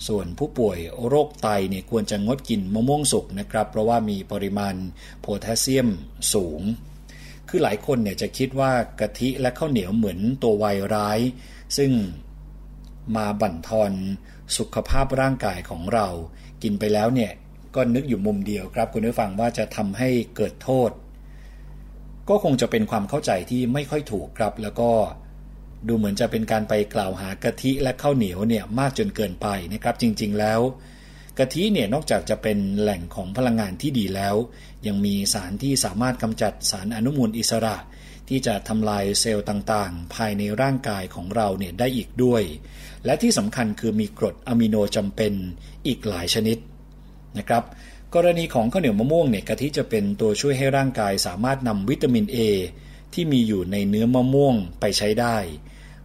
[0.07, 4.75] ส่วนผู้ป่วยโรคไตเนี่ยควรจะงดกินมะม่วงสุกนะครับ เพราะว่ามีปริมาณ
[5.21, 5.89] โพแทสเซียม
[6.33, 6.61] สูง
[7.49, 11.19] คือหลายคนเนี่ยจะคิดว่ากะทิและข้าวเหนียวเหมือนตัววายร้าย
[11.77, 11.91] ซึ่ง
[13.15, 13.91] มาบั่นทอน
[14.57, 16.07] สุขภาพร่างกายของเรา
[16.63, 17.31] กินไปแล้วเนี่ย
[17.75, 20.91] ก็นึกอยู่มุมเดียวครับ คุณผู้ฟังว่าจะทำให้เกิดโทษ
[22.29, 24.89] ก็คงจะเป็นความเข้าใจที่ไม่ค่อยถูกครับ แล้วก็
[25.87, 30.59] ดูเหมือนจะเป็นการไปกล่าวหากะทิและข้าวเหนียวเนี่ยมากจนเกินไปนะครับ จริง ๆ แล้ว
[31.39, 34.35] กะทิเนี่ยนอกจากจะเป็นแหล่งของพลังงานที่ดีแล้ว
[34.87, 37.75] ยังมีสารที่สามารถกำจัดสารอนุมูลอิสระ
[38.29, 42.43] ที่จะทำลายเซลล์ต่างๆ ภายในร่างกายของเราเนี่ยได้อีกด้วย
[43.05, 45.33] และที่สำคัญคือมีกรดอะมิโนจำเป็น
[45.87, 46.57] อีกหลายชนิด
[47.37, 47.63] นะครับ
[48.15, 52.37] กรณีของข้าวเหนียวมะม่วงเนี่ยกะทิจะเป็นตัวช่วยให้ร่างกายสามารถนำวิตามิน A
[53.13, 55.37] ที่มีอยู่ในเนื้อมะม่วงไปใช้ได้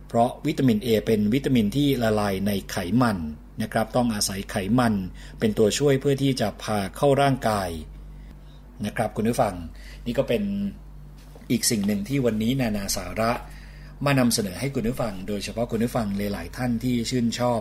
[0.07, 3.19] เพราะวิตามิน A เป็นวิตามินที่ละลายในไขมัน
[3.63, 4.95] นะครับต้องอาศัยไขมัน
[5.39, 7.71] เป็นตัวช่วยเพื่อที่จะพาเข้าร่างกาย
[8.87, 9.55] นะครับคุณผู้ฟัง
[10.07, 10.43] นี่ก็เป็น
[11.51, 13.33] อีกสิ่งหนึ่งที่วันนี้นานาสาระ
[14.07, 17.61] มานำเสนอให้คุณผู้ฟัง โดยเฉพาะคุณผู้ฟังหลาย ๆ ท่านที่ชื่นชอบ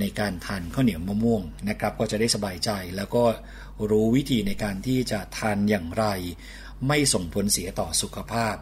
[0.00, 3.24] ในการทานข้าวเหนียวมะม่วงนะครับ ก็จะได้สบายใจแล้วก็
[3.90, 6.04] รู้วิธีในการที่จะทานอย่างไร
[6.88, 8.56] ไม่ส่งผลเสียต่อสุขภาพ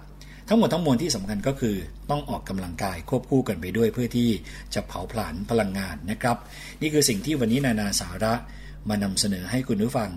[0.48, 1.76] ทั้งหมดทั้งมวลที่สำคัญก็คือ
[2.10, 4.30] ต้องออกกำลังกายควบคู่กันไปด้วยเพื่อที่
[4.74, 6.36] จะเผาผลาญพลังงานนะครับ
[6.80, 8.34] นี่คือสิ่งที่วันนี้นานาสาระ
[8.88, 10.10] มานำเสนอให้คุณผู้ฟัง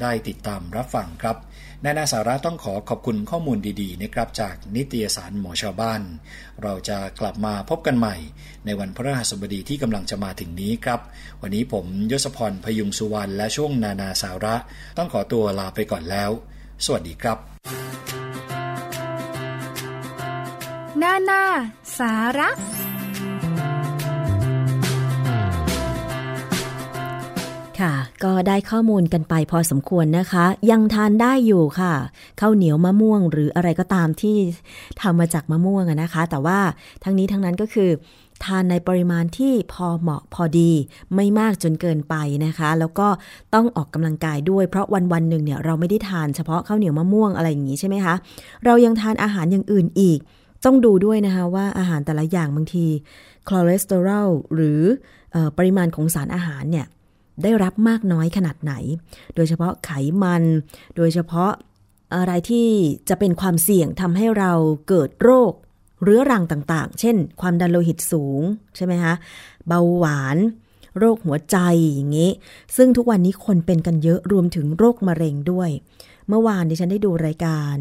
[0.00, 1.36] ได้ติดตามรับฟังครับ
[1.84, 6.00] นานาสาระต้องขอขอบคุณข้อมูลดีๆนะครับจากนิตยสารหมอชาวบ้าน
[6.62, 8.16] เราจะกลับมาพบกันใหม่
[8.64, 11.00] ในวันพระหัสบดีที่กำลังจะมาถึงนี้ครับ
[11.42, 14.54] วันนี้ผมยศพรพยุงสุวรรณและช่วงนานาสาระ
[14.98, 16.30] ต้องขอตัวลาไปก่อนแล้ว
[16.84, 18.23] สวัสดีครับ
[21.02, 21.42] นานา
[21.98, 22.50] สาระ
[27.80, 31.94] ค่ะ ก็ได้ข้อมูลกันไปพอสมควรนะคะ ยังทานได้อยู่ค่ะ
[32.40, 34.36] ข้าวเหนียวมะม่วงหรืออะไรก็ตามที่
[35.00, 36.58] ทำมาจากมะม่วงนะคะ แต่ว่า
[37.04, 37.90] ทั้งนี้ทั้งนั้นก็คือ
[38.44, 40.70] ทานในปริมาณที่พอเหมาะพอดี
[41.14, 42.14] ไม่มากจนเกินไป
[42.46, 43.08] นะคะ แล้วก็
[43.54, 48.14] ต้องออกกำลังกายด้วยเพราะวันวันหนึ่งเนี่ยเราไม่ได้ทานเฉพาะข้าวเหนียวมะม่วงอะไรอย่างนี้ใช่ไหมคะ
[48.64, 50.18] เรายังทานอาหารอย่างอื่นอีก
[50.64, 52.86] ต้องดูด้วยนะคะว่าอาหารแต่ละอย่างบางที
[53.48, 54.80] คอเลสเตอรอลหรื
[55.34, 56.86] อปริมาณของสารอาหารเนี่ย
[57.42, 58.72] ได้รับมากน้อยขนาดไหน
[59.34, 59.90] โดยเฉพาะไข
[60.22, 60.42] มัน
[60.96, 61.52] โดยเฉพาะ
[62.14, 62.68] อะไรที่
[63.08, 64.52] จะเป็นความเสี่ยงทำให้เรา
[64.88, 65.52] เกิดโรค
[66.02, 68.40] เรื้อรังต่างๆ เช่น ความดันโลหิตสูง
[68.76, 69.14] ใช่ไหมคะ
[69.68, 70.36] เบาหวาน
[70.98, 71.56] โรคหัวใจ
[71.94, 72.30] อย่างนี้
[72.76, 75.70] ซึ่งทุกวันนี้คนเป็นกันเยอะรวมถึงโรคมะเร็งด้วย
[76.28, 77.76] เมื่อวานดิฉันได้ดูรายการ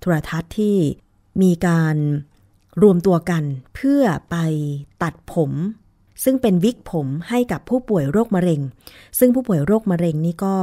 [0.00, 0.76] โทรทัศน์ที่
[1.42, 1.96] มีการ
[2.82, 4.36] รวมตัวกันเพื่อไป
[5.02, 5.52] ตัดผม
[6.24, 8.60] ซึ่งเป็นวิกผมให้กับผู้ป่วยโรคมะเร็ง
[9.18, 10.54] ซึ่งผู้ป่วยโรคมะเร็งนี่ก็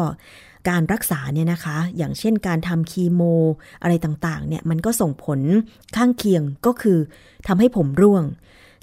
[0.70, 3.22] การรักษาเนี่ยนะคะ อย่างเช่นการทำคีโม
[3.82, 5.40] อะไรต่างๆ เนี่ยมันก็ส่งผล
[5.96, 7.00] ข้างเคียงก็คือ
[7.48, 8.24] ทำให้ผมร่วง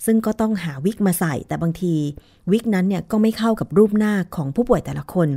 [0.05, 1.95] ซึ่งก็ต้องหาวิกมาใส่ แต่บางที
[2.53, 5.29] วิกนั้นเนี่ยก็ไม่เข้ากับรูปหน้าของผู้ป่วยแต่ละคน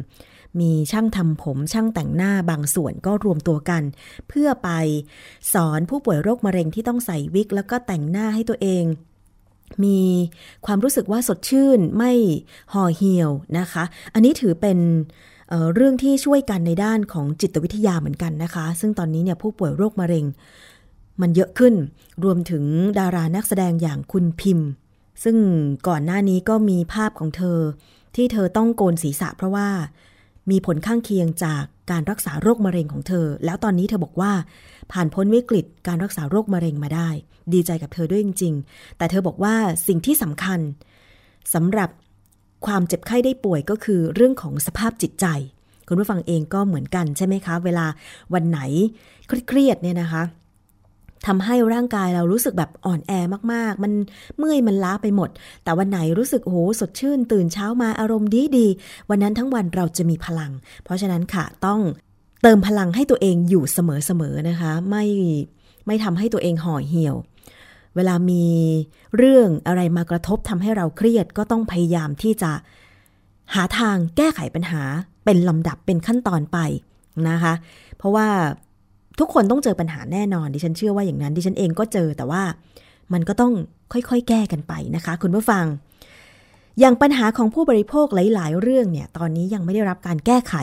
[0.59, 3.83] มีช่างทำผมช่างแต่งหน้าบางส่วนก็รวมตัวกัน
[4.27, 4.69] เพื่อไป
[5.53, 8.83] สอนผู้ป่วยโรคมะเร็งที่ต้องใส่วิก แล้วก็แต่งหน้าให้ตัวเอง
[9.83, 9.99] มี
[10.65, 12.11] ความรู้สึกว่าสดชื่นไม่
[12.73, 13.29] ห่อเหี่ยว
[13.59, 13.83] นะคะ
[14.13, 14.79] อันนี้ถือเป็น
[15.49, 20.25] เเรื่องที่ช่วยกันในด้านของจิตวิทยาเหมือนกันนะคะ ซึ่งตอนนี้เนี่ยผู้ป่วยโรคมะเร็ง
[21.21, 21.73] มันเยอะขึ้น
[22.23, 22.63] รวมถึง
[22.99, 24.67] ดารานักแสดงอย่างคุณพิมพ์
[25.23, 25.37] ซึ่ง
[25.87, 27.59] ก่อนหน้านี้ก็มีภาพของเธอ
[28.15, 29.69] ที่เธอต้องโกนศีรษะเพราะว่า
[30.51, 34.31] มีผลข้างเคียงจากการรักษาโรคมะเร็งของเธอ แล้วตอนนี้เธอบอกว่า
[34.91, 37.09] ผ่านพ้นวิกฤตการรักษาโรคมะเร็งมาได้
[37.53, 39.55] ดีใจกับเธอด้วยจริง ๆ แต่เธอบอกว่า
[39.87, 40.59] สิ่งที่สำคัญ
[41.53, 41.89] สำหรับ
[42.65, 45.25] ความเจ็บไข้ได้ป่วยก็คือเรื่องของสภาพจิตใจ
[45.87, 47.85] คุณผู้ฟังเองก็เหมือนกันใช่ไหมคะ เวลา
[48.33, 48.59] วันไหน
[49.47, 50.23] เครียดเนี่ยนะคะ
[51.27, 53.11] ทำให้ร่างกายเรารู้สึกแบบอ่อนแอ
[53.53, 53.93] มากๆ มัน
[54.37, 55.29] เมื่อยมันล้าไปหมด
[55.63, 58.67] แต่วันไหนรู้สึกโอ้โหสดชื่น ตื่นเช้ามาอารมณ์ดีดี
[59.09, 60.51] วันนั้นทั้งวันเราจะมีพลัง
[60.83, 61.79] เพราะฉะนั้นค่ะต้อง
[62.41, 65.05] เติมพลังให้ตัวเองอยู่เสมอๆนะคะ ไม่
[65.85, 67.15] ไม่ทำให้ตัวเองห่อเหี่ยว
[67.95, 68.45] เวลามี
[69.17, 72.51] เรื่องอะไรมากระทบทำให้เราเครียดก็ต้องพยายามที่จะ
[73.53, 74.81] หาทางแก้ไขปัญหา
[75.25, 76.57] เป็นลำดับเป็นขั้นตอนไป
[77.29, 77.53] นะคะ
[77.97, 78.27] เพราะว่า
[79.19, 82.43] ทุกคนต้องเจอปัญหาแน่นอน ดิฉันเชื่อว่าอย่างนั้น ดิฉันเองก็เจอแต่ว่า
[83.13, 83.53] มันก็ต้อง
[83.93, 85.65] ค่อยๆ แก้กันไปนะคะ คุณผู้ฟัง
[86.79, 90.55] อย่างปัญหาของผู้บริโภคหลาย ๆ เรื่องเนี่ยตอนนี้ยังไม่ได้รับการแก้ไข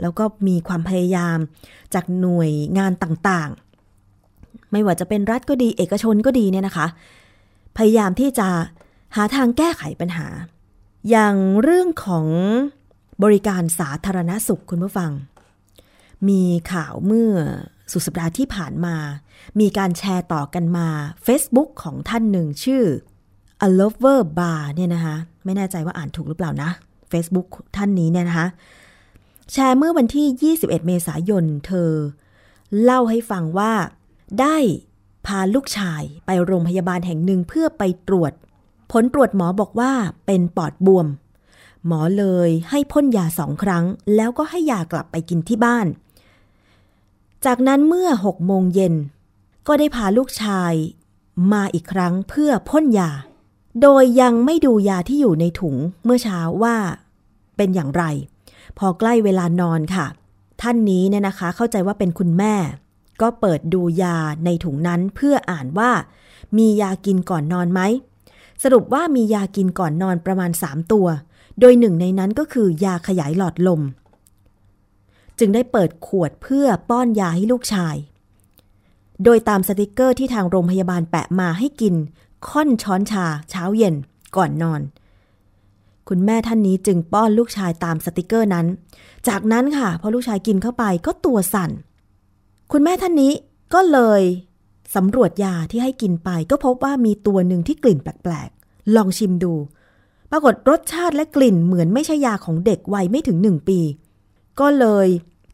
[0.00, 1.38] แล้วก็มีความพยายาม
[1.94, 6.86] จากหน่วยงานต่างๆ ไม่ว่าจะเป็นรัฐก็ดี เอกชนก็ดีเนี่ยนะคะ
[7.76, 8.48] พยายามที่จะ
[9.16, 10.26] หาทางแก้ไขปัญหา
[11.10, 12.26] อย่างเรื่องของ
[13.22, 15.10] บริการสาธารณสุขคุณผู้ฟัง
[16.28, 17.32] มีข่าวเมื่อ
[17.92, 18.96] สุดสัปดาห์ที่ผ่านมา
[19.60, 20.88] มีการแชร์ต่อกันมา
[21.26, 22.84] Facebook ของท่านหนึ่งชื่อ
[23.66, 26.70] a lover bar เนี่ยนะคะ ไม่แน่ใจว่าอ่านถูกหรือเปล่านะ
[27.12, 28.46] Facebook ท่านนี้เนี่ยนะคะ
[29.52, 31.90] แชร์เมื่อวันที่ 21 เมษายนเธอ
[32.82, 33.72] เล่าให้ฟังว่า
[34.40, 34.56] ได้
[35.26, 38.32] พาลูกชายไปโรงพยาบาลแห่งหนึ่งเพื่อไปตรวจ
[38.92, 39.92] ผลตรวจหมอบอกว่า
[40.26, 41.06] เป็นปอดบวม
[41.86, 43.84] หมอเลยให้พ่นยาสองครั้ง
[44.16, 45.86] แล้วก็ให้ยากลับไปกินที่บ้าน
[47.46, 48.94] จากนั้นเมื่อหกโมงเย็น
[49.66, 50.72] ก็ได้พาลูกชาย
[51.52, 53.10] มาอีกครั้งเพื่อพ่นยา
[53.82, 56.76] โดยยังไม่ดูยาที่อยู่ในถุงเมื่อเช้าว่า
[57.56, 58.04] เป็นอย่างไร
[58.78, 60.06] พอใกล้เวลานอนค่ะ
[60.62, 62.54] ท่านนี้เนี่ยนะคะเข้าใจว่าเป็นคุณแม่
[63.20, 65.90] ก็เปิดดูยาในถุงนั้นเพื่ออ่านว่า
[66.58, 67.80] มียากินก่อนนอนไหม
[68.62, 71.06] สรุปว่ามียากินก่อนนอนประมาณ 3 ตัว
[71.60, 73.80] โดยหนึ่งในนั้นก็คือยาขยายหลอดลม
[75.38, 77.96] จึงได้เปิดขวดเพื่อป้อนยาให้ลูกชาย
[79.24, 81.94] โดยตามสติกเกอร์ที่ทางโรงพยาบาลแปะมาให้กิน
[82.48, 83.94] ค่อนช้อนชาเช้าเย็น
[84.36, 84.80] ก่อนนอน
[86.08, 88.66] คุณแม่ท่านนี้จึงป้อนลูกชายตามสติกเกอร์นั้น
[89.28, 91.70] จากนั้นค่ะพอลูกชายกินเข้าไปก็ตัวสั่น
[92.72, 93.32] คุณแม่ท่านนี้
[93.74, 94.22] ก็เลย
[94.96, 99.54] สำรวจยาที่ให้กินไปก็พบว่ามีตัวหนึ่งที่กลิ่นแปลกๆ ลองชิมดู
[100.30, 103.80] ปรากฏรสชาติและกลิ่นเหมือนไม่ใช่ยาของเด็กวัยไม่ถึงหนึ่งปี
[104.60, 105.08] ก็เลย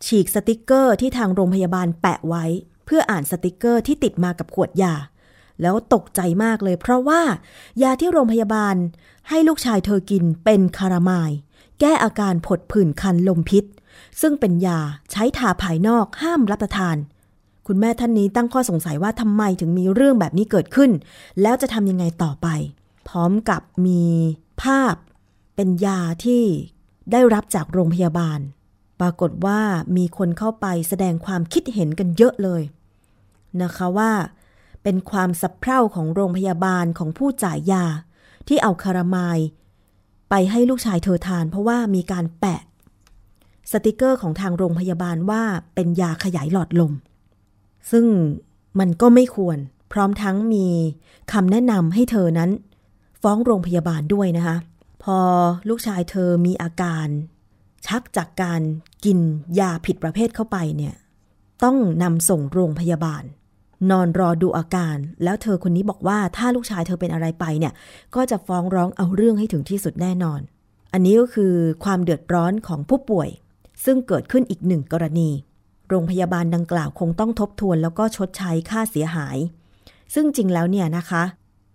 [0.06, 2.44] ฉีกสติกเกอร์ที่ทางโรงพยาบาลแปะไว้
[2.86, 4.94] เพื่ออ่านสติกเกอร์ที่ติดมากับขวดยา
[5.62, 7.22] แล้วตกใจมากเลยเพราะว่า
[7.82, 8.76] ยาที่โรงพยาบาล
[9.28, 11.30] ให้ลูกชายเธอกินเป็นคารามาย
[11.80, 13.64] แก้อาการผดผื่นคันลมพิษ
[14.20, 14.78] ซึ่งเป็นยา
[15.10, 16.96] ใช้ทาภายนอกห้ามรับประทาน
[17.66, 20.90] คุณแม่ท่านนี้ตั้งข้อสงสัยว่าทำไมถึงมีเรื่องแบบนี้เกิดขึ้น
[21.42, 22.48] แล้วจะทำยังไงต่อไป
[23.08, 24.04] พร้อมกับมี
[24.62, 24.94] ภาพ
[25.54, 26.42] เป็นยาที่
[27.12, 28.38] ได้รับจากโรงพยาบาล
[29.00, 29.60] ปรากฏว่า
[29.96, 32.62] มีคนเข้าไปแสดงความคิดเห็นกันเยอะเลย
[33.62, 34.12] นะคะว่า
[34.82, 37.84] เป็นความสับเพร่าของโรงพยาบาลของผู้จ่ายยา
[38.48, 39.38] ที่เอาคารามาย
[40.30, 42.60] ไปให้ลูกชายเธอทาน เพราะว่ามีการแปะ
[43.72, 45.42] สติกเกอร์ของทางโรงพยาบาลว่า
[45.74, 46.92] เป็นยาขยายหลอดลม
[47.90, 48.06] ซึ่ง
[48.78, 49.58] มันก็ไม่ควร
[49.92, 50.66] พร้อมทั้งมี
[51.32, 52.50] คำแนะนำให้เธอนั้น
[53.22, 54.56] ฟ้องโรงพยาบาลด้วยนะคะ
[55.02, 55.18] พอ
[55.68, 57.06] ลูกชายเธอมีอาการ
[57.86, 58.60] ชักจากการ
[59.04, 59.18] กิน
[59.58, 60.94] ยาผิดประเภทเข้าไปเนี่ย
[61.64, 63.22] ต้องนำส่งโรงพยาบาล
[63.90, 67.72] นอนรอดูอาการ แล้วเธอคนนี้บอกว่าถ้าลูกชายเธอเป็นอะไรไปเนี่ย
[68.14, 70.40] ก็จะฟ้องร้องเอาเรื่องให้ถึงที่สุดแน่นอน
[70.92, 71.54] อันนี้ก็คือ
[71.84, 73.28] ความเดือดร้อนของผู้ป่วย
[73.84, 75.30] ซึ่งเกิดขึ้นอีกหนึ่งกรณี
[75.88, 79.36] โรงพยาบาลดังกล่าวคงต้องทบทวนแล้วก็ชดใช้ค่าเสียหาย
[80.14, 81.22] ซึ่งจริงแล้วเนี่ยนะคะ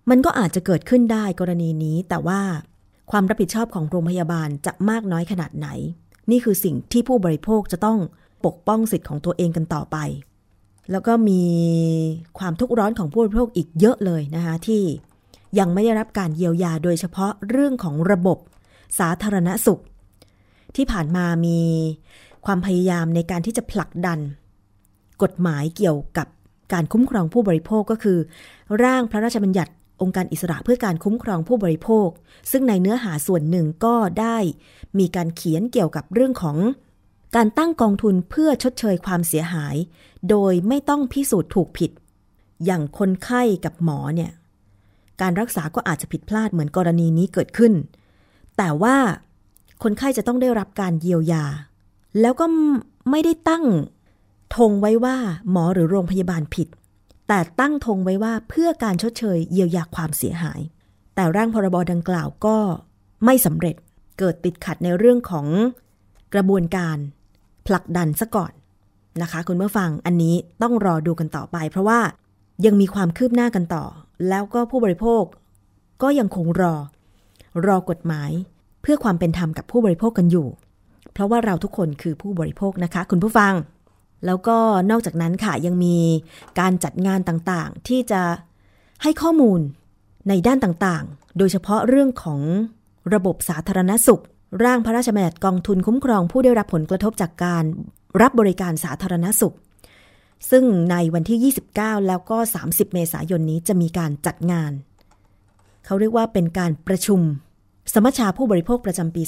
[0.09, 2.41] มันก็อาจจะเกิดขึ้นได้กรณีนี้แต่ว่า
[3.11, 5.67] ความรับผิดชอบของโรงพยาบาลจะมากน้อยขนาดไหน
[6.31, 7.99] นี่คือสิ่งที่ผู้บริโภคจะต้อง
[8.45, 9.97] ปกป้องสิทธิ์ของตัวเองกันต่อไป
[10.91, 11.43] แล้วก็มี
[12.39, 14.83] ความทุกข์ร้อนของผู้บริโภคอีกเยอะเลยนะคะที่
[15.59, 18.37] ยังไม่ได้รับการเยียวยาโดยเฉพาะเรื่องของระบบ
[18.99, 19.81] สาธารณสุข
[20.75, 21.59] ที่ผ่านมามี
[22.45, 24.19] ความพยายามในการที่จะผลักดัน
[25.23, 26.27] กฎหมายเกี่ยวกับ
[26.73, 28.17] การคุ้มครองผู้บริโภคก็คือ
[28.83, 29.71] ร่างพระราชบัญญัติ
[30.01, 32.09] องค์การอิสระเพื่อการคุ้มครองผู้บริโภค
[32.51, 34.37] ซึ่งในเนื้อหาส่วนหนึ่งก็ได้
[34.99, 36.57] มีการเขียนเกี่ยวกับเรื่องของ
[37.35, 39.75] การตั้งกองทุนเพื่อชดเชยความเสียหาย
[40.29, 41.91] โดยไม่ต้องพิสูจน์ถูกผิด
[42.65, 44.31] อย่างคนไข้กับหมอเนี่ย
[45.21, 47.73] การรักษาก็อาจจะผิดพลาดเหมือนกรณีนี้เกิดขึ้น
[48.57, 48.97] แต่ว่า
[49.83, 51.45] คนไข้จะต้องได้รับการเยียวยา
[52.21, 52.45] แล้วก็
[53.09, 53.65] ไม่ได้ตั้ง
[54.55, 55.15] ธงไว้ว่า
[55.51, 56.67] หมอหรือโรงพยาบาลผิด
[57.31, 60.59] แต่ตั้งธงไว้ว่าเพื่อการชดเชยเยียวยาความเสียหาย
[61.15, 62.57] แต่ร่างพรบดังกล่าวก็
[63.25, 63.75] ไม่สำเร็จ
[64.19, 65.47] เกิดติดขัดในเรื่องของ
[66.33, 66.97] กระบวนการ
[67.67, 68.51] ผลักดันซะก่อน
[69.21, 71.99] นะคะ คุณเมื่อฟังอันนี้ต้องรอดูกันต่อไป เพราะว่า
[72.65, 73.85] ยังมีความคืบหน้ากันต่อ
[74.29, 75.23] แล้วก็ผู้บริโภค
[76.01, 76.75] ก็ยังคงรอ
[77.65, 78.31] รอกฎหมาย
[78.81, 80.47] เพื่อความเป็นธรรมกับผู้บริโภคกันอยู่
[81.13, 83.53] เพราะว่าเราทุกคนคือผู้บริโภคนะคะ คุณผู้ฟัง
[84.25, 84.57] แล้วก็
[84.91, 85.97] นอกจากนั้นค่ะยังมี
[86.59, 88.21] การจัดงานต่างๆ ที่จะ
[89.03, 89.59] ให้ข้อมูล
[90.29, 92.41] ในด้านต่างๆ โดยเฉพาะเรื่องของ
[93.13, 94.23] ระบบสาธารณสุข
[94.63, 97.63] ร่างพระราชบัญญัติกองทุนคุ้มครองผู้ได้รับผลกระทบจากการ
[98.21, 99.55] รับบริการสาธารณสุข
[100.51, 104.71] ซึ่งในวันที่ 29 แล้วก็ 30 เมษายนนี้จะมีการจัดงาน
[105.85, 107.21] เขาเรียกว่าเป็นการประชุม
[107.93, 109.21] สมัชชาผู้บริโภคประจำปี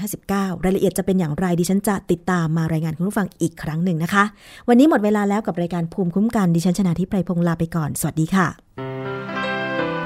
[0.00, 4.24] 2559 รายละเอียดจะเป็นอย่างไรดิฉันจะติดตามมารายงานคุณผู้ฟังอีกครั้งหนึ่งนะคะ
[4.68, 8.46] วันนี้หมดเวลาแล้วกับรายการภูมิคุ้มกันดิฉันชนะทิพไพรพงศ์ลาไปก่อน สวัสดีค่ะ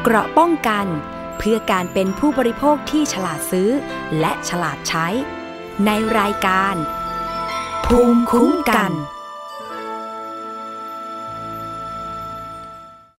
[0.03, 0.87] เกราะป้องกัน
[1.39, 3.71] เพื่อการเป็นผู้บริโภคที่ฉลาดซื้อ
[4.21, 5.07] และฉลาดใช้
[5.87, 6.75] ในรายการ
[7.87, 8.93] ภูมิคุ้มกัน